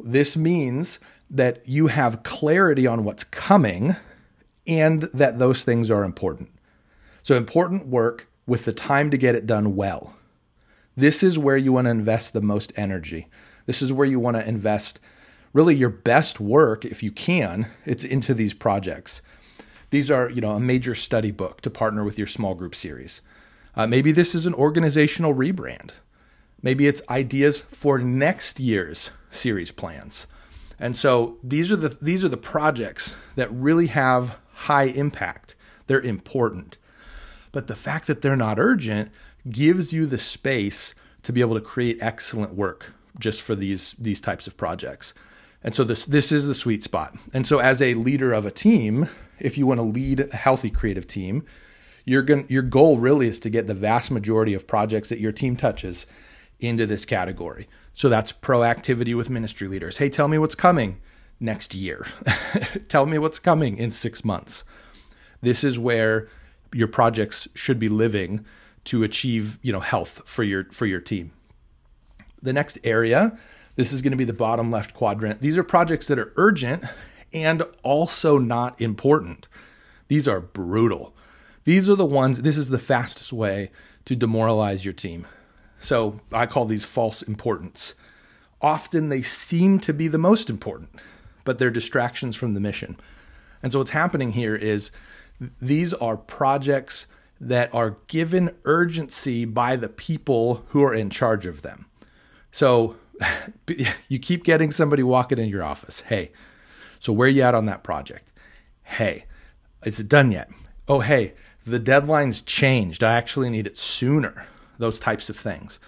This 0.00 0.36
means 0.36 0.98
that 1.30 1.66
you 1.68 1.88
have 1.88 2.22
clarity 2.22 2.86
on 2.86 3.04
what's 3.04 3.24
coming 3.24 3.96
and 4.66 5.02
that 5.02 5.38
those 5.38 5.64
things 5.64 5.90
are 5.90 6.04
important. 6.04 6.50
So, 7.22 7.36
important 7.36 7.86
work 7.86 8.28
with 8.46 8.64
the 8.64 8.72
time 8.72 9.10
to 9.10 9.18
get 9.18 9.34
it 9.34 9.46
done 9.46 9.76
well. 9.76 10.14
This 10.96 11.22
is 11.22 11.38
where 11.38 11.56
you 11.56 11.72
want 11.72 11.86
to 11.86 11.90
invest 11.90 12.32
the 12.32 12.40
most 12.40 12.72
energy. 12.76 13.28
This 13.66 13.82
is 13.82 13.92
where 13.92 14.06
you 14.06 14.20
want 14.20 14.36
to 14.36 14.48
invest 14.48 15.00
really 15.56 15.74
your 15.74 15.88
best 15.88 16.38
work, 16.38 16.84
if 16.84 17.02
you 17.02 17.10
can, 17.10 17.70
it's 17.86 18.04
into 18.04 18.34
these 18.34 18.52
projects. 18.52 19.22
These 19.88 20.10
are, 20.10 20.28
you 20.28 20.42
know, 20.42 20.52
a 20.52 20.60
major 20.60 20.94
study 20.94 21.30
book 21.30 21.62
to 21.62 21.70
partner 21.70 22.04
with 22.04 22.18
your 22.18 22.26
small 22.26 22.54
group 22.54 22.74
series. 22.74 23.22
Uh, 23.74 23.86
maybe 23.86 24.12
this 24.12 24.34
is 24.34 24.44
an 24.44 24.52
organizational 24.52 25.34
rebrand. 25.34 25.92
Maybe 26.60 26.86
it's 26.86 27.00
ideas 27.08 27.62
for 27.62 27.98
next 27.98 28.60
year's 28.60 29.10
series 29.30 29.70
plans. 29.70 30.26
And 30.78 30.94
so 30.94 31.38
these 31.42 31.72
are 31.72 31.76
the 31.76 31.96
these 32.02 32.22
are 32.22 32.28
the 32.28 32.36
projects 32.36 33.16
that 33.36 33.50
really 33.50 33.86
have 33.86 34.36
high 34.52 34.84
impact. 34.84 35.54
They're 35.86 36.00
important. 36.00 36.76
But 37.52 37.66
the 37.66 37.74
fact 37.74 38.06
that 38.08 38.20
they're 38.20 38.36
not 38.36 38.58
urgent 38.58 39.10
gives 39.48 39.90
you 39.90 40.04
the 40.04 40.18
space 40.18 40.94
to 41.22 41.32
be 41.32 41.40
able 41.40 41.54
to 41.54 41.62
create 41.62 41.96
excellent 42.02 42.52
work 42.52 42.92
just 43.18 43.40
for 43.40 43.54
these 43.54 43.94
these 43.98 44.20
types 44.20 44.46
of 44.46 44.58
projects. 44.58 45.14
And 45.66 45.74
so 45.74 45.82
this 45.82 46.04
this 46.04 46.30
is 46.30 46.46
the 46.46 46.54
sweet 46.54 46.84
spot. 46.84 47.16
And 47.34 47.44
so 47.44 47.58
as 47.58 47.82
a 47.82 47.94
leader 47.94 48.32
of 48.32 48.46
a 48.46 48.52
team, 48.52 49.08
if 49.40 49.58
you 49.58 49.66
want 49.66 49.78
to 49.78 49.82
lead 49.82 50.20
a 50.20 50.36
healthy 50.36 50.70
creative 50.70 51.08
team, 51.08 51.44
going 52.06 52.46
your 52.48 52.62
goal 52.62 52.98
really 52.98 53.26
is 53.26 53.40
to 53.40 53.50
get 53.50 53.66
the 53.66 53.74
vast 53.74 54.12
majority 54.12 54.54
of 54.54 54.68
projects 54.68 55.08
that 55.08 55.18
your 55.18 55.32
team 55.32 55.56
touches 55.56 56.06
into 56.60 56.86
this 56.86 57.04
category. 57.04 57.68
So 57.92 58.08
that's 58.08 58.30
proactivity 58.30 59.16
with 59.16 59.28
ministry 59.28 59.66
leaders. 59.66 59.98
Hey, 59.98 60.08
tell 60.08 60.28
me 60.28 60.38
what's 60.38 60.54
coming 60.54 61.00
next 61.40 61.74
year. 61.74 62.06
tell 62.88 63.04
me 63.04 63.18
what's 63.18 63.40
coming 63.40 63.76
in 63.76 63.90
6 63.90 64.24
months. 64.24 64.62
This 65.42 65.64
is 65.64 65.80
where 65.80 66.28
your 66.72 66.88
projects 66.88 67.48
should 67.54 67.80
be 67.80 67.88
living 67.88 68.44
to 68.84 69.02
achieve, 69.02 69.58
you 69.62 69.72
know, 69.72 69.80
health 69.80 70.22
for 70.26 70.44
your 70.44 70.66
for 70.70 70.86
your 70.86 71.00
team. 71.00 71.32
The 72.40 72.52
next 72.52 72.78
area, 72.84 73.36
this 73.76 73.92
is 73.92 74.02
going 74.02 74.10
to 74.10 74.16
be 74.16 74.24
the 74.24 74.32
bottom 74.32 74.70
left 74.70 74.94
quadrant. 74.94 75.40
These 75.40 75.56
are 75.56 75.62
projects 75.62 76.08
that 76.08 76.18
are 76.18 76.32
urgent 76.36 76.84
and 77.32 77.62
also 77.82 78.38
not 78.38 78.80
important. 78.80 79.48
These 80.08 80.26
are 80.26 80.40
brutal. 80.40 81.14
These 81.64 81.90
are 81.90 81.96
the 81.96 82.06
ones, 82.06 82.42
this 82.42 82.56
is 82.56 82.70
the 82.70 82.78
fastest 82.78 83.32
way 83.32 83.70
to 84.04 84.16
demoralize 84.16 84.84
your 84.84 84.94
team. 84.94 85.26
So 85.78 86.20
I 86.32 86.46
call 86.46 86.64
these 86.64 86.84
false 86.84 87.22
importance. 87.22 87.94
Often 88.62 89.08
they 89.08 89.22
seem 89.22 89.78
to 89.80 89.92
be 89.92 90.08
the 90.08 90.18
most 90.18 90.48
important, 90.48 90.90
but 91.44 91.58
they're 91.58 91.70
distractions 91.70 92.36
from 92.36 92.54
the 92.54 92.60
mission. 92.60 92.96
And 93.62 93.72
so 93.72 93.80
what's 93.80 93.90
happening 93.90 94.32
here 94.32 94.56
is 94.56 94.90
these 95.60 95.92
are 95.92 96.16
projects 96.16 97.06
that 97.40 97.74
are 97.74 97.96
given 98.06 98.54
urgency 98.64 99.44
by 99.44 99.76
the 99.76 99.88
people 99.88 100.64
who 100.68 100.82
are 100.82 100.94
in 100.94 101.10
charge 101.10 101.46
of 101.46 101.62
them. 101.62 101.86
So 102.50 102.96
you 104.08 104.18
keep 104.18 104.44
getting 104.44 104.70
somebody 104.70 105.02
walking 105.02 105.38
in 105.38 105.48
your 105.48 105.64
office. 105.64 106.00
Hey, 106.02 106.32
so 106.98 107.12
where 107.12 107.26
are 107.26 107.30
you 107.30 107.42
at 107.42 107.54
on 107.54 107.66
that 107.66 107.82
project? 107.82 108.32
Hey, 108.82 109.24
is 109.84 110.00
it 110.00 110.08
done 110.08 110.32
yet? 110.32 110.50
Oh, 110.88 111.00
hey, 111.00 111.34
the 111.64 111.78
deadline's 111.78 112.42
changed. 112.42 113.02
I 113.02 113.14
actually 113.14 113.50
need 113.50 113.66
it 113.66 113.78
sooner 113.78 114.46
those 114.78 115.00
types 115.00 115.28
of 115.28 115.36
things. 115.36 115.80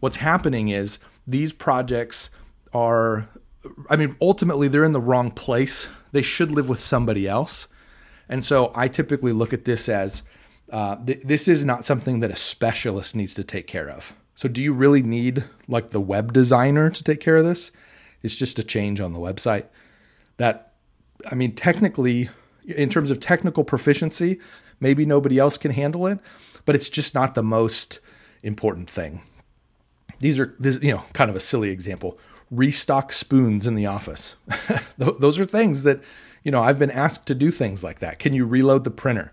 What's 0.00 0.16
happening 0.16 0.68
is 0.68 0.98
these 1.26 1.52
projects 1.52 2.30
are, 2.72 3.28
I 3.90 3.96
mean, 3.96 4.16
ultimately 4.20 4.68
they're 4.68 4.84
in 4.84 4.92
the 4.92 5.00
wrong 5.00 5.30
place. 5.30 5.88
They 6.12 6.22
should 6.22 6.50
live 6.50 6.68
with 6.68 6.78
somebody 6.78 7.28
else. 7.28 7.68
And 8.28 8.44
so 8.44 8.72
I 8.74 8.88
typically 8.88 9.32
look 9.32 9.52
at 9.52 9.64
this 9.64 9.88
as 9.88 10.22
uh, 10.70 10.96
th- 11.04 11.22
this 11.24 11.48
is 11.48 11.64
not 11.64 11.84
something 11.84 12.20
that 12.20 12.30
a 12.30 12.36
specialist 12.36 13.16
needs 13.16 13.34
to 13.34 13.44
take 13.44 13.66
care 13.66 13.88
of. 13.88 14.14
So, 14.38 14.48
do 14.48 14.62
you 14.62 14.72
really 14.72 15.02
need 15.02 15.42
like 15.66 15.90
the 15.90 16.00
web 16.00 16.32
designer 16.32 16.90
to 16.90 17.02
take 17.02 17.18
care 17.18 17.38
of 17.38 17.44
this? 17.44 17.72
It's 18.22 18.36
just 18.36 18.60
a 18.60 18.62
change 18.62 19.00
on 19.00 19.12
the 19.12 19.18
website. 19.18 19.64
That, 20.36 20.74
I 21.28 21.34
mean, 21.34 21.56
technically, 21.56 22.30
in 22.64 22.88
terms 22.88 23.10
of 23.10 23.18
technical 23.18 23.64
proficiency, 23.64 24.38
maybe 24.78 25.04
nobody 25.04 25.40
else 25.40 25.58
can 25.58 25.72
handle 25.72 26.06
it, 26.06 26.20
but 26.66 26.76
it's 26.76 26.88
just 26.88 27.16
not 27.16 27.34
the 27.34 27.42
most 27.42 27.98
important 28.44 28.88
thing. 28.88 29.22
These 30.20 30.38
are 30.38 30.54
this 30.60 30.80
you 30.84 30.94
know 30.94 31.02
kind 31.14 31.30
of 31.30 31.34
a 31.34 31.40
silly 31.40 31.70
example. 31.70 32.16
Restock 32.52 33.10
spoons 33.10 33.66
in 33.66 33.74
the 33.74 33.86
office. 33.86 34.36
Those 34.98 35.40
are 35.40 35.46
things 35.46 35.82
that 35.82 36.00
you 36.44 36.52
know 36.52 36.62
I've 36.62 36.78
been 36.78 36.92
asked 36.92 37.26
to 37.26 37.34
do 37.34 37.50
things 37.50 37.82
like 37.82 37.98
that. 37.98 38.20
Can 38.20 38.34
you 38.34 38.46
reload 38.46 38.84
the 38.84 38.92
printer? 38.92 39.32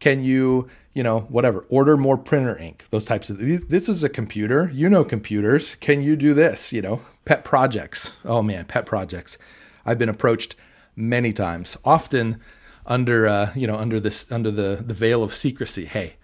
Can 0.00 0.22
you 0.22 0.68
you 0.98 1.04
know 1.04 1.20
whatever 1.28 1.64
order 1.68 1.96
more 1.96 2.16
printer 2.16 2.58
ink? 2.58 2.84
Those 2.90 3.04
types 3.04 3.30
of 3.30 3.38
this 3.38 3.88
is 3.88 4.02
a 4.02 4.08
computer. 4.08 4.68
You 4.74 4.88
know 4.88 5.04
computers. 5.04 5.76
Can 5.76 6.02
you 6.02 6.16
do 6.16 6.34
this? 6.34 6.72
You 6.72 6.82
know 6.82 7.02
pet 7.24 7.44
projects. 7.44 8.14
Oh 8.24 8.42
man, 8.42 8.64
pet 8.64 8.84
projects. 8.84 9.38
I've 9.86 9.98
been 9.98 10.08
approached 10.08 10.56
many 10.96 11.32
times, 11.32 11.76
often 11.84 12.40
under 12.84 13.28
uh, 13.28 13.52
you 13.54 13.68
know 13.68 13.76
under 13.76 14.00
this 14.00 14.32
under 14.32 14.50
the 14.50 14.82
the 14.84 14.92
veil 14.92 15.22
of 15.22 15.32
secrecy. 15.32 15.84
Hey, 15.84 16.16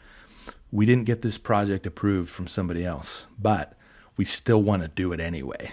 we 0.73 0.87
didn't 0.87 1.05
get 1.05 1.23
this 1.23 1.39
project 1.39 1.87
approved 1.87 2.31
from 2.31 2.49
somebody 2.49 2.85
else, 2.85 3.27
but 3.39 3.79
we 4.17 4.25
still 4.25 4.61
want 4.61 4.83
to 4.83 4.89
do 4.89 5.13
it 5.13 5.21
anyway. 5.21 5.71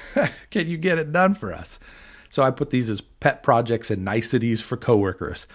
Can 0.50 0.68
you 0.68 0.76
get 0.76 0.98
it 0.98 1.10
done 1.10 1.32
for 1.32 1.54
us? 1.54 1.80
So 2.28 2.42
I 2.42 2.50
put 2.50 2.68
these 2.68 2.90
as 2.90 3.00
pet 3.00 3.42
projects 3.42 3.90
and 3.90 4.04
niceties 4.04 4.60
for 4.60 4.76
coworkers. 4.76 5.46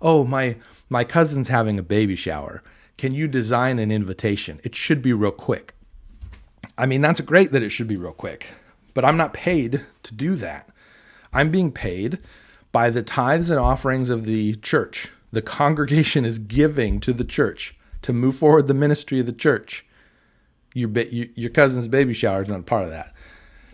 Oh, 0.00 0.24
my 0.24 0.56
my 0.88 1.04
cousin's 1.04 1.48
having 1.48 1.78
a 1.78 1.82
baby 1.82 2.16
shower. 2.16 2.62
Can 2.96 3.14
you 3.14 3.28
design 3.28 3.78
an 3.78 3.90
invitation? 3.90 4.60
It 4.64 4.74
should 4.74 5.02
be 5.02 5.12
real 5.12 5.30
quick. 5.30 5.74
I 6.76 6.86
mean, 6.86 7.00
that's 7.00 7.20
great 7.20 7.52
that 7.52 7.62
it 7.62 7.70
should 7.70 7.88
be 7.88 7.96
real 7.96 8.12
quick, 8.12 8.48
but 8.94 9.04
I'm 9.04 9.16
not 9.16 9.32
paid 9.32 9.84
to 10.02 10.14
do 10.14 10.34
that. 10.36 10.68
I'm 11.32 11.50
being 11.50 11.72
paid 11.72 12.18
by 12.72 12.90
the 12.90 13.02
tithes 13.02 13.50
and 13.50 13.58
offerings 13.58 14.10
of 14.10 14.24
the 14.24 14.56
church. 14.56 15.10
The 15.32 15.42
congregation 15.42 16.24
is 16.26 16.38
giving 16.38 17.00
to 17.00 17.12
the 17.12 17.24
church 17.24 17.76
to 18.02 18.12
move 18.12 18.36
forward 18.36 18.66
the 18.66 18.74
ministry 18.74 19.20
of 19.20 19.26
the 19.26 19.32
church. 19.32 19.86
Your, 20.74 20.90
your 20.90 21.50
cousin's 21.50 21.88
baby 21.88 22.14
shower 22.14 22.42
is 22.42 22.48
not 22.48 22.66
part 22.66 22.84
of 22.84 22.90
that. 22.90 23.12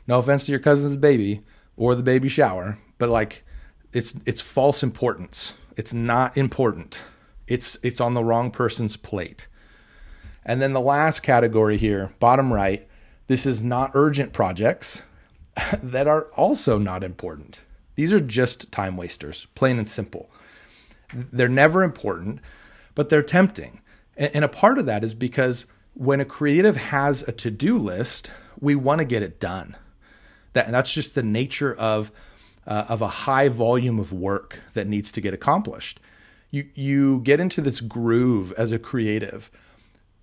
No 0.07 0.19
offense 0.19 0.47
to 0.47 0.53
your 0.53 0.61
cousin's 0.61 0.97
baby 0.97 1.43
or 1.77 1.95
the 1.95 2.03
baby 2.03 2.29
shower, 2.29 2.79
but 2.99 3.09
like 3.09 3.45
it's 3.93 4.15
it's 4.25 4.41
false 4.41 4.83
importance. 4.83 5.55
It's 5.77 5.93
not 5.93 6.37
important. 6.37 7.03
It's 7.47 7.79
it's 7.83 8.01
on 8.01 8.15
the 8.15 8.25
wrong 8.25 8.51
person's 8.51 8.97
plate. 8.97 9.47
And 10.45 10.63
then 10.63 10.73
the 10.73 10.81
last 10.81 11.21
category 11.21 11.77
here, 11.77 12.13
bottom 12.19 12.53
right, 12.53 12.89
this 13.27 13.47
is 13.47 13.63
not 13.63 13.91
urgent 13.95 14.33
projects 14.33 15.03
that 15.83 16.07
are 16.07 16.25
also 16.37 16.79
not 16.79 17.05
important. 17.05 17.61
These 17.97 18.13
are 18.13 18.21
just 18.21 18.71
time 18.71 18.97
wasters, 18.97 19.47
plain 19.55 19.79
and 19.79 19.89
simple. 19.89 20.31
They're 21.13 21.49
never 21.49 21.83
important, 21.83 22.41
but 22.95 23.09
they're 23.09 23.23
tempting. 23.23 23.81
And 24.17 24.45
a 24.45 24.49
part 24.49 24.79
of 24.79 24.87
that 24.87 25.05
is 25.05 25.15
because 25.15 25.67
when 25.95 26.21
a 26.21 26.25
creative 26.25 26.77
has 26.77 27.23
a 27.23 27.33
to 27.33 27.51
do 27.51 27.77
list, 27.77 28.31
we 28.61 28.75
want 28.75 29.01
to 29.01 29.05
get 29.05 29.23
it 29.23 29.41
done. 29.41 29.77
That 30.53 30.71
that's 30.71 30.93
just 30.93 31.15
the 31.15 31.23
nature 31.23 31.75
of 31.75 32.11
uh, 32.67 32.87
of 32.89 33.03
a 33.03 33.09
high 33.09 33.49
volume 33.49 33.99
of 33.99 34.13
work 34.13 34.61
that 34.75 34.87
needs 34.87 35.13
to 35.13 35.21
get 35.21 35.33
accomplished. 35.35 36.01
You 36.51 36.69
you 36.75 37.21
get 37.21 37.41
into 37.41 37.61
this 37.61 37.81
groove 37.81 38.53
as 38.53 38.73
a 38.73 38.79
creative 38.79 39.51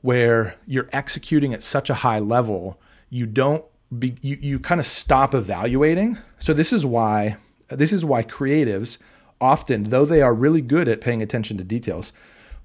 where 0.01 0.55
you're 0.67 0.89
executing 0.91 1.53
at 1.53 1.63
such 1.63 1.89
a 1.89 1.93
high 1.93 2.19
level, 2.19 2.79
you 3.09 3.25
don't 3.25 3.63
be, 3.97 4.15
you, 4.21 4.37
you 4.41 4.59
kind 4.59 4.79
of 4.79 4.85
stop 4.85 5.33
evaluating. 5.33 6.17
So 6.39 6.53
this 6.53 6.73
is 6.73 6.85
why 6.85 7.37
this 7.69 7.93
is 7.93 8.03
why 8.03 8.23
creatives 8.23 8.97
often, 9.39 9.83
though 9.85 10.05
they 10.05 10.21
are 10.21 10.33
really 10.33 10.61
good 10.61 10.87
at 10.87 11.01
paying 11.01 11.21
attention 11.21 11.57
to 11.57 11.63
details, 11.63 12.13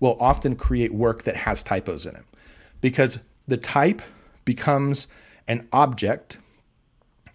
will 0.00 0.16
often 0.20 0.56
create 0.56 0.92
work 0.92 1.23
that 1.25 1.37
has 1.37 1.62
typos 1.62 2.06
in 2.06 2.14
it. 2.14 2.25
Because 2.80 3.18
the 3.47 3.56
type 3.56 4.02
becomes 4.44 5.08
an 5.47 5.66
object. 5.73 6.38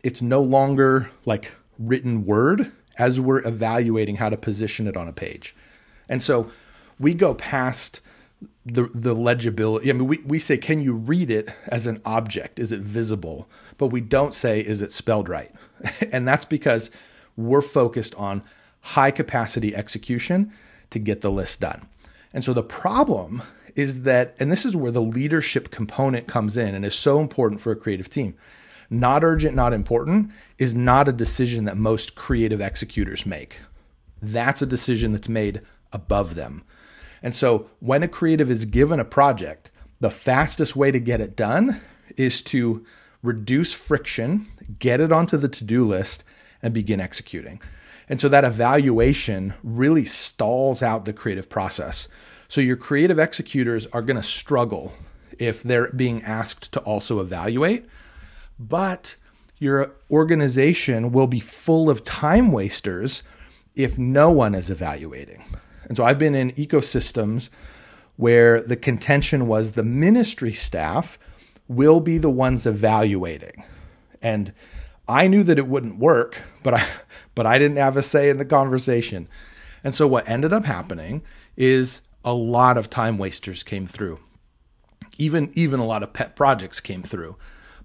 It's 0.03 0.21
no 0.21 0.41
longer 0.41 1.09
like 1.25 1.55
written 1.80 2.25
word 2.25 2.72
as 2.98 3.20
we're 3.20 3.46
evaluating 3.48 4.18
how 4.18 4.30
to 4.30 4.38
position 4.38 4.88
it 4.88 4.96
on 4.96 5.08
a 5.08 5.13
page. 5.13 5.56
And 6.08 6.22
so 6.22 6.51
we 7.00 7.13
go 7.13 7.34
past 7.34 8.01
the 8.65 8.89
the 8.94 9.15
legibility. 9.15 9.89
I 9.89 9.94
mean, 9.94 10.08
we, 10.08 10.18
we 10.20 10.39
say, 10.39 10.58
can 10.58 10.82
you 10.82 10.94
read 10.94 11.30
it 11.30 11.50
as 11.68 11.88
an 11.88 12.01
object? 12.06 12.60
Is 12.60 12.72
it 12.72 12.82
visible? 12.82 13.48
But 13.77 13.88
we 13.88 14.01
don't 14.01 14.34
say, 14.34 14.60
is 14.60 14.82
it 14.82 14.94
spelled 14.94 15.30
right? 15.30 15.51
and 16.12 16.27
that's 16.27 16.46
because 16.46 16.92
we're 17.36 17.62
focused 17.62 18.15
on 18.15 18.44
high 18.82 19.12
capacity 19.12 19.75
execution 19.75 20.51
to 20.89 21.00
get 21.00 21.22
the 21.22 21.32
list 21.32 21.62
done. 21.62 21.88
And 22.34 22.44
so 22.44 22.53
the 22.53 22.63
problem 22.63 23.42
is 23.75 24.03
that, 24.03 24.36
and 24.39 24.51
this 24.51 24.65
is 24.65 24.75
where 24.75 24.92
the 24.92 25.01
leadership 25.01 25.72
component 25.72 26.27
comes 26.27 26.58
in 26.58 26.75
and 26.75 26.86
is 26.86 26.96
so 26.96 27.20
important 27.20 27.62
for 27.62 27.72
a 27.72 27.75
creative 27.75 28.10
team. 28.10 28.36
Not 28.90 29.24
urgent, 29.24 29.56
not 29.56 29.74
important 29.74 30.32
is 30.58 30.75
not 30.75 31.08
a 31.08 31.13
decision 31.13 31.66
that 31.66 31.78
most 31.78 32.16
creative 32.16 32.62
executors 32.62 33.25
make. 33.25 33.60
That's 34.22 34.62
a 34.62 34.68
decision 34.68 35.12
that's 35.12 35.30
made 35.30 35.62
above 35.92 36.36
them. 36.36 36.63
And 37.22 37.36
so 37.36 37.70
when 37.80 38.04
a 38.04 38.08
creative 38.08 38.52
is 38.52 38.66
given 38.66 39.00
a 39.00 39.06
project, 39.06 39.72
the 40.00 40.10
fastest 40.10 40.75
way 40.75 40.92
to 40.92 41.00
get 41.00 41.22
it 41.22 41.36
done 41.36 41.82
is 42.18 42.42
to 42.44 42.86
reduce 43.22 43.72
friction, 43.72 44.48
get 44.80 45.00
it 45.00 45.12
onto 45.12 45.38
the 45.38 45.48
to 45.48 45.63
do 45.63 45.86
list, 45.86 46.24
and 46.62 46.74
begin 46.74 47.00
executing. 47.00 47.62
And 48.10 48.20
so 48.20 48.28
that 48.30 48.44
evaluation 48.44 49.54
really 49.63 50.06
stalls 50.06 50.84
out 50.84 51.06
the 51.06 51.13
creative 51.13 51.50
process. 51.50 52.10
So 52.48 52.60
your 52.62 52.75
creative 52.75 53.18
executors 53.18 53.88
are 53.88 54.02
going 54.02 54.18
to 54.18 54.24
struggle 54.24 54.94
if 55.40 55.63
they're 55.63 55.88
being 55.88 56.22
asked 56.24 56.72
to 56.74 56.80
also 56.82 57.20
evaluate, 57.20 57.86
but 58.60 59.15
your 59.57 59.93
organization 60.12 61.12
will 61.12 61.27
be 61.27 61.39
full 61.39 61.89
of 61.89 62.03
time 62.03 62.51
wasters 62.51 63.24
if 63.75 63.98
no 63.98 64.29
one 64.29 64.53
is 64.53 64.69
evaluating. 64.69 65.43
And 65.86 65.98
so 65.98 66.03
I've 66.03 66.19
been 66.19 66.36
in 66.36 66.51
ecosystems 66.51 67.50
where 68.15 68.62
the 68.62 68.75
contention 68.75 69.48
was 69.48 69.72
the 69.72 69.83
ministry 69.83 70.53
staff 70.53 71.17
will 71.67 72.00
be 72.00 72.17
the 72.17 72.29
ones 72.29 72.65
evaluating. 72.65 73.63
And 74.22 74.53
I 75.07 75.27
knew 75.27 75.43
that 75.43 75.57
it 75.57 75.67
wouldn't 75.67 75.98
work, 75.98 76.41
but 76.62 76.75
I 76.75 76.86
but 77.36 77.45
I 77.45 77.57
didn't 77.57 77.77
have 77.77 77.98
a 77.98 78.03
say 78.03 78.29
in 78.29 78.38
the 78.38 78.45
conversation. 78.45 79.27
And 79.83 79.95
so 79.95 80.07
what 80.07 80.29
ended 80.29 80.53
up 80.53 80.65
happening 80.65 81.24
is 81.57 82.01
a 82.24 82.33
lot 82.33 82.77
of 82.77 82.89
time 82.89 83.17
wasters 83.17 83.63
came 83.63 83.88
through. 83.88 84.19
Even 85.17 85.51
even 85.55 85.79
a 85.79 85.86
lot 85.86 86.03
of 86.03 86.13
pet 86.13 86.36
projects 86.36 86.79
came 86.79 87.03
through, 87.03 87.36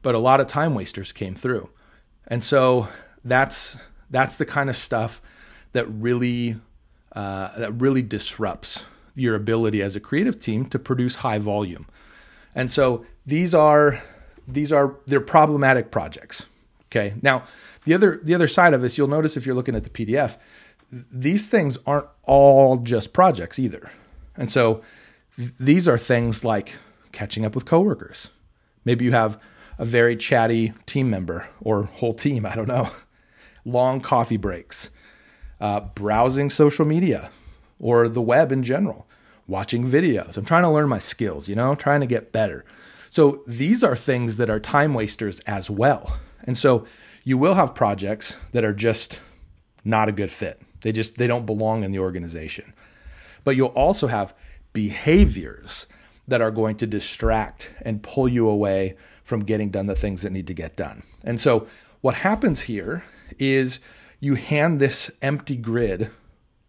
but 0.09 0.15
a 0.15 0.19
lot 0.19 0.41
of 0.41 0.47
time 0.47 0.75
wasters 0.75 1.13
came 1.13 1.35
through. 1.35 1.69
And 2.29 2.43
so 2.43 2.89
that's 3.27 3.77
that's 4.09 4.37
the 4.37 4.47
kind 4.47 4.71
of 4.71 4.77
stuff 4.77 5.21
that 5.73 5.85
really 5.85 6.57
uh, 7.13 7.59
that 7.59 7.73
really 7.73 8.01
disrupts 8.01 8.87
your 9.15 9.35
ability 9.35 9.83
as 9.83 9.97
a 9.97 10.01
creative 10.01 10.41
team 10.41 10.65
to 10.71 10.79
produce 10.79 11.17
high 11.17 11.39
volume. 11.39 11.85
And 12.55 12.71
so 12.71 13.05
these 13.27 13.55
are 13.55 14.03
these 14.47 14.73
are 14.73 14.97
they're 15.07 15.21
problematic 15.21 15.91
projects. 15.91 16.47
Okay. 16.87 17.13
Now 17.21 17.45
the 17.85 17.93
other 17.93 18.19
the 18.25 18.35
other 18.35 18.49
side 18.49 18.73
of 18.73 18.81
this, 18.81 18.97
you'll 18.97 19.09
notice 19.09 19.37
if 19.37 19.45
you're 19.45 19.55
looking 19.55 19.77
at 19.77 19.85
the 19.85 19.91
PDF, 19.91 20.39
these 20.91 21.49
things 21.49 21.77
aren't 21.87 22.09
all 22.23 22.79
just 22.79 23.13
projects 23.13 23.59
either. 23.59 23.91
And 24.39 24.51
so 24.51 24.81
th- 25.37 25.51
these 25.61 25.87
are 25.87 25.99
things 25.99 26.45
like 26.45 26.79
catching 27.13 27.45
up 27.45 27.55
with 27.55 27.67
coworkers. 27.67 28.31
Maybe 28.87 29.05
you 29.05 29.13
have 29.13 29.39
a 29.79 29.85
very 29.85 30.17
chatty 30.17 30.73
team 30.87 31.09
member 31.09 31.49
or 31.61 31.85
whole 31.85 32.15
team, 32.15 32.45
I 32.45 32.55
don't 32.55 32.69
know. 32.69 32.91
Long 33.65 34.01
coffee 34.01 34.37
breaks 34.37 34.91
uh, 35.61 35.81
browsing 35.81 36.51
social 36.51 36.85
media 36.85 37.31
or 37.79 38.09
the 38.09 38.23
web 38.23 38.53
in 38.53 38.63
general, 38.63 39.07
watching 39.47 39.89
videos. 39.89 40.37
I'm 40.37 40.45
trying 40.45 40.65
to 40.65 40.71
learn 40.71 40.89
my 40.89 40.99
skills, 40.99 41.49
you 41.49 41.55
know, 41.55 41.75
trying 41.75 42.01
to 42.01 42.07
get 42.07 42.33
better. 42.33 42.65
So 43.11 43.43
these 43.47 43.83
are 43.83 43.97
things 43.97 44.37
that 44.37 44.51
are 44.51 44.61
time 44.61 44.95
wasters 44.95 45.41
as 45.41 45.71
well. 45.71 46.19
And 46.45 46.57
so 46.57 46.87
you 47.25 47.39
will 47.39 47.55
have 47.55 47.75
projects 47.75 48.37
that 48.53 48.65
are 48.65 48.73
just 48.73 49.21
not 49.85 50.09
a 50.09 50.13
good 50.13 50.31
fit. 50.31 50.61
They 50.83 50.93
just 50.93 51.17
they 51.17 51.27
don't 51.27 51.47
belong 51.47 51.83
in 51.83 51.93
the 51.93 51.99
organization. 51.99 52.73
But 53.45 53.57
you'll 53.57 53.69
also 53.69 54.07
have 54.07 54.35
behaviors 54.73 55.87
that 56.29 56.43
are 56.43 56.51
going 56.51 56.77
to 56.77 56.87
distract 56.87 57.71
and 57.83 58.03
pull 58.03 58.29
you 58.29 58.49
away 58.49 58.97
from 59.29 59.41
getting 59.41 59.69
done 59.69 59.85
the 59.85 59.95
things 59.95 60.23
that 60.23 60.33
need 60.33 60.47
to 60.47 60.55
get 60.55 60.75
done. 60.75 61.03
And 61.23 61.39
so 61.39 61.67
what 62.01 62.15
happens 62.15 62.63
here 62.63 63.05
is 63.39 63.79
you 64.21 64.37
hand 64.37 64.81
this 64.81 65.11
empty 65.21 65.55
grid 65.55 66.11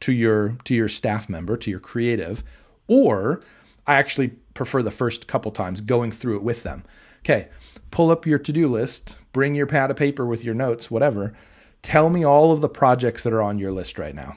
to 0.02 0.12
your 0.12 0.58
to 0.66 0.76
your 0.76 0.90
staff 0.90 1.30
member, 1.30 1.56
to 1.56 1.72
your 1.72 1.80
creative, 1.80 2.44
or 2.88 3.42
I 3.88 3.96
actually 3.96 4.32
prefer 4.54 4.84
the 4.84 4.92
first 4.92 5.26
couple 5.26 5.52
times 5.52 5.80
going 5.80 6.12
through 6.12 6.36
it 6.36 6.44
with 6.44 6.64
them. 6.64 6.84
Okay, 7.20 7.48
pull 7.92 8.12
up 8.12 8.26
your 8.26 8.40
to-do 8.40 8.68
list, 8.68 9.16
bring 9.32 9.56
your 9.56 9.66
pad 9.66 9.90
of 9.90 9.96
paper 9.96 10.26
with 10.26 10.44
your 10.44 10.54
notes, 10.54 10.92
whatever. 10.92 11.34
Tell 11.82 12.10
me 12.10 12.26
all 12.26 12.52
of 12.52 12.60
the 12.60 12.68
projects 12.68 13.24
that 13.24 13.32
are 13.32 13.42
on 13.42 13.58
your 13.58 13.72
list 13.72 13.98
right 13.98 14.16
now. 14.16 14.36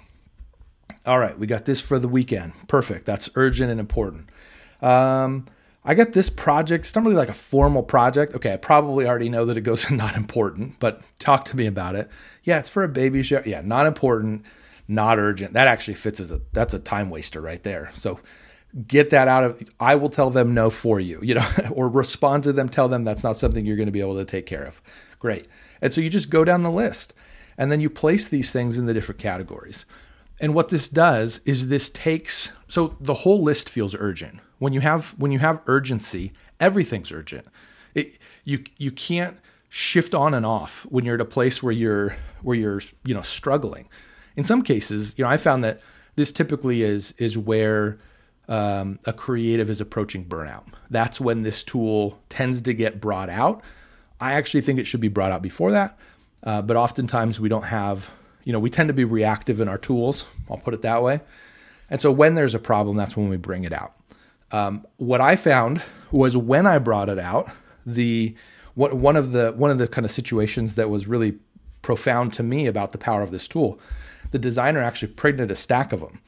All 1.04 1.18
right, 1.18 1.36
we 1.36 1.48
got 1.48 1.64
this 1.64 1.80
for 1.80 1.98
the 1.98 2.06
weekend. 2.06 2.52
Perfect. 2.68 3.04
That's 3.04 3.28
urgent 3.34 3.72
and 3.72 3.80
important. 3.80 4.30
Um, 4.80 5.46
I 5.84 5.94
got 5.94 6.12
this 6.12 6.30
project. 6.30 6.84
It's 6.84 6.94
not 6.94 7.04
really 7.04 7.16
like 7.16 7.28
a 7.28 7.34
formal 7.34 7.82
project. 7.82 8.34
Okay, 8.34 8.52
I 8.52 8.56
probably 8.56 9.06
already 9.06 9.28
know 9.28 9.44
that 9.44 9.56
it 9.56 9.62
goes 9.62 9.90
not 9.90 10.16
important, 10.16 10.78
but 10.78 11.02
talk 11.18 11.44
to 11.46 11.56
me 11.56 11.66
about 11.66 11.96
it. 11.96 12.08
Yeah, 12.44 12.58
it's 12.58 12.68
for 12.68 12.84
a 12.84 12.88
baby 12.88 13.22
shower. 13.22 13.42
Yeah, 13.44 13.62
not 13.62 13.86
important, 13.86 14.44
not 14.86 15.18
urgent. 15.18 15.54
That 15.54 15.66
actually 15.66 15.94
fits 15.94 16.20
as 16.20 16.30
a 16.30 16.40
that's 16.52 16.74
a 16.74 16.78
time 16.78 17.10
waster 17.10 17.40
right 17.40 17.62
there. 17.62 17.90
So 17.94 18.20
get 18.86 19.10
that 19.10 19.28
out 19.28 19.44
of 19.44 19.62
I 19.80 19.96
will 19.96 20.08
tell 20.08 20.30
them 20.30 20.54
no 20.54 20.70
for 20.70 21.00
you, 21.00 21.18
you 21.22 21.34
know, 21.34 21.48
or 21.72 21.88
respond 21.88 22.44
to 22.44 22.52
them, 22.52 22.68
tell 22.68 22.88
them 22.88 23.04
that's 23.04 23.24
not 23.24 23.36
something 23.36 23.66
you're 23.66 23.76
going 23.76 23.86
to 23.86 23.92
be 23.92 24.00
able 24.00 24.16
to 24.16 24.24
take 24.24 24.46
care 24.46 24.64
of. 24.64 24.80
Great. 25.18 25.48
And 25.80 25.92
so 25.92 26.00
you 26.00 26.10
just 26.10 26.30
go 26.30 26.44
down 26.44 26.62
the 26.62 26.70
list 26.70 27.12
and 27.58 27.70
then 27.70 27.80
you 27.80 27.90
place 27.90 28.28
these 28.28 28.50
things 28.52 28.78
in 28.78 28.86
the 28.86 28.94
different 28.94 29.20
categories. 29.20 29.84
And 30.40 30.54
what 30.54 30.70
this 30.70 30.88
does 30.88 31.40
is 31.44 31.68
this 31.68 31.90
takes 31.90 32.52
so 32.68 32.96
the 33.00 33.14
whole 33.14 33.42
list 33.42 33.68
feels 33.68 33.94
urgent 33.98 34.38
when 34.62 34.72
you 34.72 34.78
have 34.80 35.10
when 35.18 35.32
you 35.32 35.40
have 35.40 35.60
urgency, 35.66 36.32
everything's 36.60 37.10
urgent. 37.10 37.48
It, 37.96 38.16
you 38.44 38.62
you 38.78 38.92
can't 38.92 39.36
shift 39.68 40.14
on 40.14 40.34
and 40.34 40.46
off 40.46 40.86
when 40.88 41.04
you're 41.04 41.16
at 41.16 41.20
a 41.20 41.24
place 41.24 41.64
where 41.64 41.72
you're 41.72 42.16
where 42.42 42.56
you're 42.56 42.80
you 43.04 43.12
know 43.12 43.22
struggling. 43.22 43.88
In 44.36 44.44
some 44.44 44.62
cases, 44.62 45.16
you 45.18 45.24
know, 45.24 45.30
I 45.30 45.36
found 45.36 45.64
that 45.64 45.80
this 46.14 46.30
typically 46.30 46.84
is 46.84 47.12
is 47.18 47.36
where 47.36 47.98
um, 48.46 49.00
a 49.04 49.12
creative 49.12 49.68
is 49.68 49.80
approaching 49.80 50.24
burnout. 50.24 50.62
That's 50.90 51.20
when 51.20 51.42
this 51.42 51.64
tool 51.64 52.20
tends 52.28 52.60
to 52.60 52.72
get 52.72 53.00
brought 53.00 53.30
out. 53.30 53.64
I 54.20 54.34
actually 54.34 54.60
think 54.60 54.78
it 54.78 54.86
should 54.86 55.00
be 55.00 55.08
brought 55.08 55.32
out 55.32 55.42
before 55.42 55.72
that, 55.72 55.98
uh, 56.44 56.62
but 56.62 56.76
oftentimes 56.76 57.40
we 57.40 57.48
don't 57.48 57.64
have. 57.64 58.10
You 58.44 58.52
know, 58.52 58.60
we 58.60 58.70
tend 58.70 58.90
to 58.90 58.94
be 58.94 59.04
reactive 59.04 59.60
in 59.60 59.66
our 59.66 59.78
tools. 59.78 60.26
I'll 60.48 60.56
put 60.56 60.72
it 60.72 60.82
that 60.82 61.02
way. 61.02 61.20
And 61.90 62.00
so 62.00 62.10
when 62.10 62.36
there's 62.36 62.54
a 62.54 62.58
problem, 62.58 62.96
that's 62.96 63.16
when 63.16 63.28
we 63.28 63.36
bring 63.36 63.64
it 63.64 63.72
out. 63.72 63.94
Um, 64.52 64.86
what 64.98 65.20
I 65.20 65.34
found 65.34 65.82
was 66.10 66.36
when 66.36 66.66
I 66.66 66.78
brought 66.78 67.08
it 67.08 67.18
out, 67.18 67.50
the 67.86 68.36
what, 68.74 68.94
one 68.94 69.16
of 69.16 69.32
the 69.32 69.52
one 69.52 69.70
of 69.70 69.78
the 69.78 69.88
kind 69.88 70.04
of 70.04 70.10
situations 70.10 70.74
that 70.76 70.90
was 70.90 71.06
really 71.06 71.38
profound 71.80 72.32
to 72.34 72.42
me 72.42 72.66
about 72.66 72.92
the 72.92 72.98
power 72.98 73.22
of 73.22 73.30
this 73.30 73.48
tool. 73.48 73.80
The 74.30 74.38
designer 74.38 74.80
actually 74.80 75.12
printed 75.12 75.50
a 75.50 75.56
stack 75.56 75.92
of 75.92 76.00
them, 76.00 76.20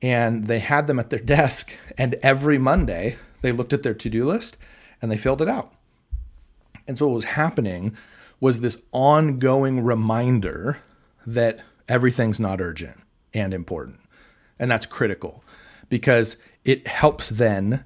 and 0.00 0.46
they 0.46 0.60
had 0.60 0.86
them 0.86 0.98
at 0.98 1.10
their 1.10 1.18
desk. 1.36 1.72
And 1.98 2.14
every 2.22 2.58
Monday, 2.58 3.16
they 3.42 3.52
looked 3.52 3.72
at 3.72 3.82
their 3.82 3.94
to-do 3.94 4.26
list 4.26 4.56
and 5.02 5.10
they 5.10 5.16
filled 5.16 5.42
it 5.42 5.48
out. 5.48 5.72
And 6.86 6.96
so 6.96 7.08
what 7.08 7.14
was 7.14 7.24
happening 7.24 7.96
was 8.40 8.60
this 8.60 8.78
ongoing 8.92 9.82
reminder 9.82 10.78
that 11.26 11.60
everything's 11.88 12.40
not 12.40 12.60
urgent 12.60 13.00
and 13.32 13.52
important, 13.52 14.00
and 14.58 14.70
that's 14.70 14.86
critical 14.86 15.42
because 15.88 16.36
it 16.64 16.86
helps 16.86 17.28
then 17.28 17.84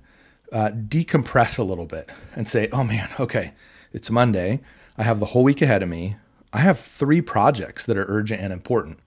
uh, 0.52 0.70
decompress 0.70 1.58
a 1.58 1.62
little 1.62 1.86
bit 1.86 2.10
and 2.34 2.48
say, 2.48 2.68
oh 2.72 2.84
man, 2.84 3.10
okay, 3.18 3.52
it's 3.92 4.10
Monday. 4.10 4.60
I 4.96 5.02
have 5.02 5.20
the 5.20 5.26
whole 5.26 5.44
week 5.44 5.62
ahead 5.62 5.82
of 5.82 5.88
me. 5.88 6.16
I 6.52 6.60
have 6.60 6.80
three 6.80 7.20
projects 7.20 7.84
that 7.86 7.98
are 7.98 8.06
urgent 8.08 8.40
and 8.40 8.52
important. 8.52 8.98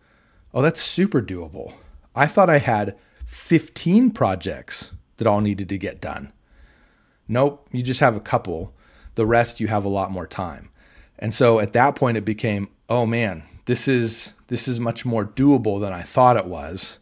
Oh, 0.53 0.61
that's 0.61 0.81
super 0.81 1.21
doable. 1.21 1.73
I 2.15 2.27
thought 2.27 2.49
I 2.49 2.59
had 2.59 2.97
15 3.25 4.11
projects 4.11 4.91
that 5.17 5.27
all 5.27 5.41
needed 5.41 5.69
to 5.69 5.77
get 5.77 6.01
done. 6.01 6.33
Nope, 7.27 7.67
you 7.71 7.81
just 7.81 8.01
have 8.01 8.15
a 8.15 8.21
couple. 8.21 8.73
The 9.15 9.25
rest 9.25 9.59
you 9.59 9.67
have 9.67 9.85
a 9.85 9.89
lot 9.89 10.11
more 10.11 10.27
time. 10.27 10.69
And 11.17 11.33
so 11.33 11.59
at 11.59 11.73
that 11.73 11.95
point 11.95 12.17
it 12.17 12.25
became, 12.25 12.69
oh 12.89 13.05
man, 13.05 13.43
this 13.65 13.87
is 13.87 14.33
this 14.47 14.67
is 14.67 14.79
much 14.79 15.05
more 15.05 15.23
doable 15.25 15.79
than 15.79 15.93
I 15.93 16.01
thought 16.01 16.35
it 16.35 16.45
was. 16.45 16.99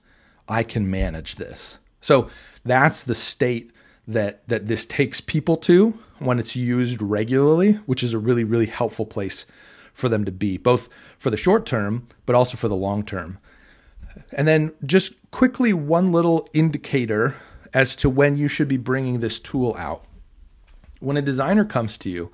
I 0.48 0.62
can 0.62 0.90
manage 0.90 1.36
this. 1.36 1.80
So 2.02 2.30
that's 2.66 3.04
the 3.04 3.16
state 3.16 3.72
that 4.08 4.48
that 4.48 4.68
this 4.68 4.86
takes 4.86 5.22
people 5.22 5.58
to 5.58 5.98
when 6.20 6.40
it's 6.40 6.56
used 6.56 7.02
regularly, 7.02 7.74
which 7.86 8.04
is 8.04 8.14
a 8.14 8.20
really 8.20 8.44
really 8.44 8.66
helpful 8.66 9.06
place 9.06 9.46
for 9.94 10.10
them 10.10 10.26
to 10.26 10.32
be, 10.32 10.58
both 10.58 10.90
for 11.18 11.30
the 11.30 11.38
short 11.38 11.66
term 11.66 12.08
but 12.26 12.36
also 12.36 12.58
for 12.58 12.68
the 12.68 12.76
long 12.76 13.04
term. 13.04 13.38
And 14.34 14.48
then 14.48 14.74
just 14.86 15.14
quickly 15.32 15.74
one 15.74 16.12
little 16.12 16.48
indicator 16.54 17.36
as 17.74 17.96
to 17.98 18.10
when 18.10 18.38
you 18.38 18.48
should 18.48 18.68
be 18.68 18.78
bringing 18.78 19.20
this 19.20 19.40
tool 19.40 19.76
out. 19.78 20.04
When 21.00 21.18
a 21.18 21.22
designer 21.22 21.66
comes 21.66 21.98
to 22.00 22.10
you 22.10 22.32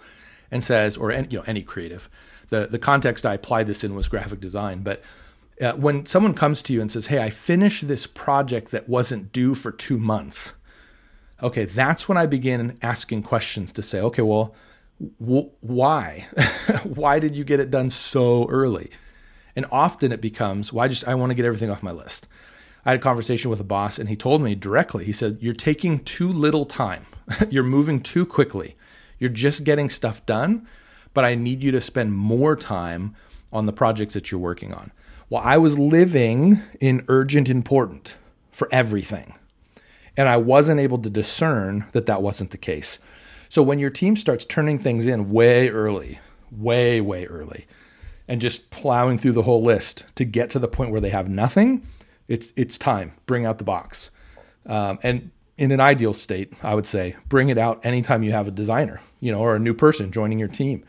and 0.50 0.64
says 0.64 0.98
or 0.98 1.12
any, 1.12 1.28
you 1.30 1.38
know 1.40 1.44
any 1.46 1.62
creative, 1.62 2.10
the 2.50 2.68
the 2.68 2.80
context 2.80 3.26
I 3.26 3.34
applied 3.34 3.68
this 3.68 3.84
in 3.84 3.96
was 3.96 4.08
graphic 4.08 4.40
design, 4.40 4.82
but 4.82 5.04
uh, 5.62 5.74
when 5.74 6.06
someone 6.06 6.34
comes 6.34 6.62
to 6.64 6.74
you 6.74 6.82
and 6.82 6.92
says, 6.92 7.08
"Hey, 7.08 7.22
I 7.22 7.30
finished 7.30 7.88
this 7.88 8.08
project 8.08 8.72
that 8.72 8.90
wasn't 8.90 9.32
due 9.32 9.56
for 9.56 9.72
2 9.72 9.98
months." 9.98 10.54
Okay, 11.42 11.66
that's 11.66 12.08
when 12.08 12.18
I 12.18 12.26
begin 12.26 12.78
asking 12.82 13.24
questions 13.24 13.72
to 13.74 13.82
say, 13.82 14.00
"Okay, 14.00 14.22
well, 14.22 14.54
w- 15.20 15.50
why? 15.62 16.28
why 16.84 17.20
did 17.20 17.36
you 17.36 17.44
get 17.44 17.60
it 17.60 17.72
done 17.72 17.90
so 17.90 18.48
early?" 18.50 18.90
And 19.56 19.66
often 19.72 20.12
it 20.12 20.22
becomes, 20.22 20.74
"Well, 20.74 20.88
just 20.90 21.08
I 21.08 21.16
want 21.16 21.30
to 21.30 21.36
get 21.36 21.46
everything 21.46 21.70
off 21.70 21.84
my 21.84 21.92
list." 21.92 22.28
I 22.86 22.92
had 22.92 23.00
a 23.00 23.04
conversation 23.04 23.50
with 23.50 23.60
a 23.60 23.66
boss 23.66 23.98
and 23.98 24.10
he 24.10 24.16
told 24.16 24.42
me 24.42 24.54
directly. 24.56 25.06
He 25.06 25.14
said, 25.14 25.38
"You're 25.40 25.54
taking 25.54 26.00
too 26.00 26.32
little 26.32 26.66
time. 26.66 27.06
You're 27.50 27.64
moving 27.64 28.02
too 28.02 28.26
quickly. 28.26 28.76
You're 29.20 29.30
just 29.30 29.64
getting 29.64 29.90
stuff 29.90 30.26
done, 30.26 30.68
but 31.14 31.24
I 31.26 31.36
need 31.36 31.64
you 31.64 31.72
to 31.72 31.82
spend 31.82 32.14
more 32.14 32.56
time 32.56 33.16
on 33.52 33.66
the 33.66 33.74
projects 33.74 34.14
that 34.14 34.32
you're 34.32 34.42
working 34.42 34.74
on." 34.74 34.92
Well, 35.30 35.42
I 35.44 35.58
was 35.58 35.80
living 35.80 36.62
in 36.80 37.04
urgent 37.08 37.50
important 37.50 38.18
for 38.52 38.70
everything. 38.72 39.34
And 40.18 40.30
I 40.30 40.38
wasn't 40.38 40.80
able 40.80 41.00
to 41.00 41.10
discern 41.10 41.86
that 41.92 42.06
that 42.06 42.22
wasn't 42.22 42.52
the 42.52 42.58
case. 42.58 43.00
So 43.50 43.62
when 43.62 43.80
your 43.80 43.90
team 43.90 44.16
starts 44.16 44.46
turning 44.46 44.78
things 44.78 45.08
in 45.08 45.32
way 45.32 45.70
early, 45.70 46.20
way, 46.52 47.02
way 47.02 47.26
early, 47.26 47.66
and 48.28 48.40
just 48.40 48.70
plowing 48.70 49.18
through 49.18 49.34
the 49.34 49.44
whole 49.44 49.62
list 49.62 50.04
to 50.16 50.26
get 50.26 50.50
to 50.52 50.60
the 50.60 50.68
point 50.68 50.92
where 50.92 51.02
they 51.02 51.10
have 51.10 51.30
nothing, 51.30 51.86
it's 52.28 52.54
it's 52.56 52.78
time. 52.78 53.14
Bring 53.26 53.46
out 53.46 53.58
the 53.58 53.64
box. 53.64 54.10
Um, 54.66 55.00
and 55.04 55.32
in 55.58 55.72
an 55.72 55.80
ideal 55.80 56.14
state, 56.14 56.54
I 56.64 56.76
would 56.76 56.88
say 56.88 57.16
bring 57.30 57.50
it 57.50 57.58
out 57.58 57.86
anytime 57.86 58.24
you 58.24 58.32
have 58.32 58.48
a 58.48 58.52
designer, 58.52 59.02
you 59.20 59.32
know, 59.32 59.40
or 59.40 59.56
a 59.56 59.60
new 59.60 59.74
person 59.74 60.12
joining 60.12 60.40
your 60.40 60.48
team. 60.48 60.84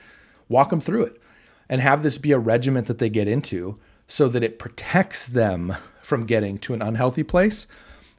Walk 0.48 0.70
them 0.70 0.80
through 0.80 1.04
it, 1.04 1.20
and 1.68 1.80
have 1.80 2.02
this 2.02 2.16
be 2.16 2.32
a 2.32 2.38
regiment 2.38 2.86
that 2.86 2.98
they 2.98 3.08
get 3.10 3.28
into 3.28 3.78
so 4.08 4.28
that 4.28 4.42
it 4.42 4.58
protects 4.58 5.28
them 5.28 5.76
from 6.02 6.26
getting 6.26 6.58
to 6.58 6.74
an 6.74 6.82
unhealthy 6.82 7.22
place 7.22 7.66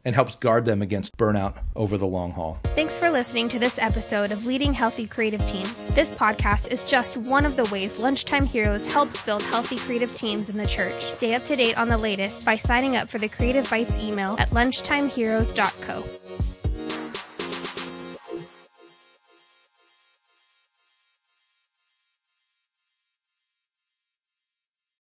and 0.08 0.15
helps 0.15 0.36
guard 0.38 0.63
them 0.63 0.82
against 0.82 1.17
burnout 1.17 1.56
over 1.76 1.97
the 1.97 2.08
long 2.08 2.32
haul. 2.32 2.60
Thanks 2.76 2.97
for 2.97 3.10
listening 3.10 3.50
to 3.50 3.60
this 3.60 3.78
episode 3.78 4.32
of 4.32 4.45
Leading 4.45 4.73
Healthy 4.73 5.06
Creative 5.08 5.45
Teams. 5.45 5.93
This 5.95 6.13
podcast 6.13 6.71
is 6.71 6.84
just 6.84 7.17
one 7.17 7.45
of 7.45 7.58
the 7.58 7.65
ways 7.65 8.00
Lunchtime 8.00 8.45
Heroes 8.45 8.86
helps 8.86 9.21
build 9.23 9.43
healthy 9.43 9.78
creative 9.78 10.15
teams 10.15 10.50
in 10.50 10.58
the 10.58 10.65
church. 10.65 10.95
Stay 11.13 11.36
up 11.36 11.43
to 11.43 11.58
date 11.58 11.78
on 11.78 11.89
the 11.89 11.97
latest 11.97 12.45
by 12.45 12.56
signing 12.56 12.95
up 12.95 13.10
for 13.10 13.17
the 13.17 13.28
Creative 13.28 13.69
Bites 13.69 13.97
email 13.97 14.38
at 14.39 14.50
lunchtimeheroes.co. 14.52 16.04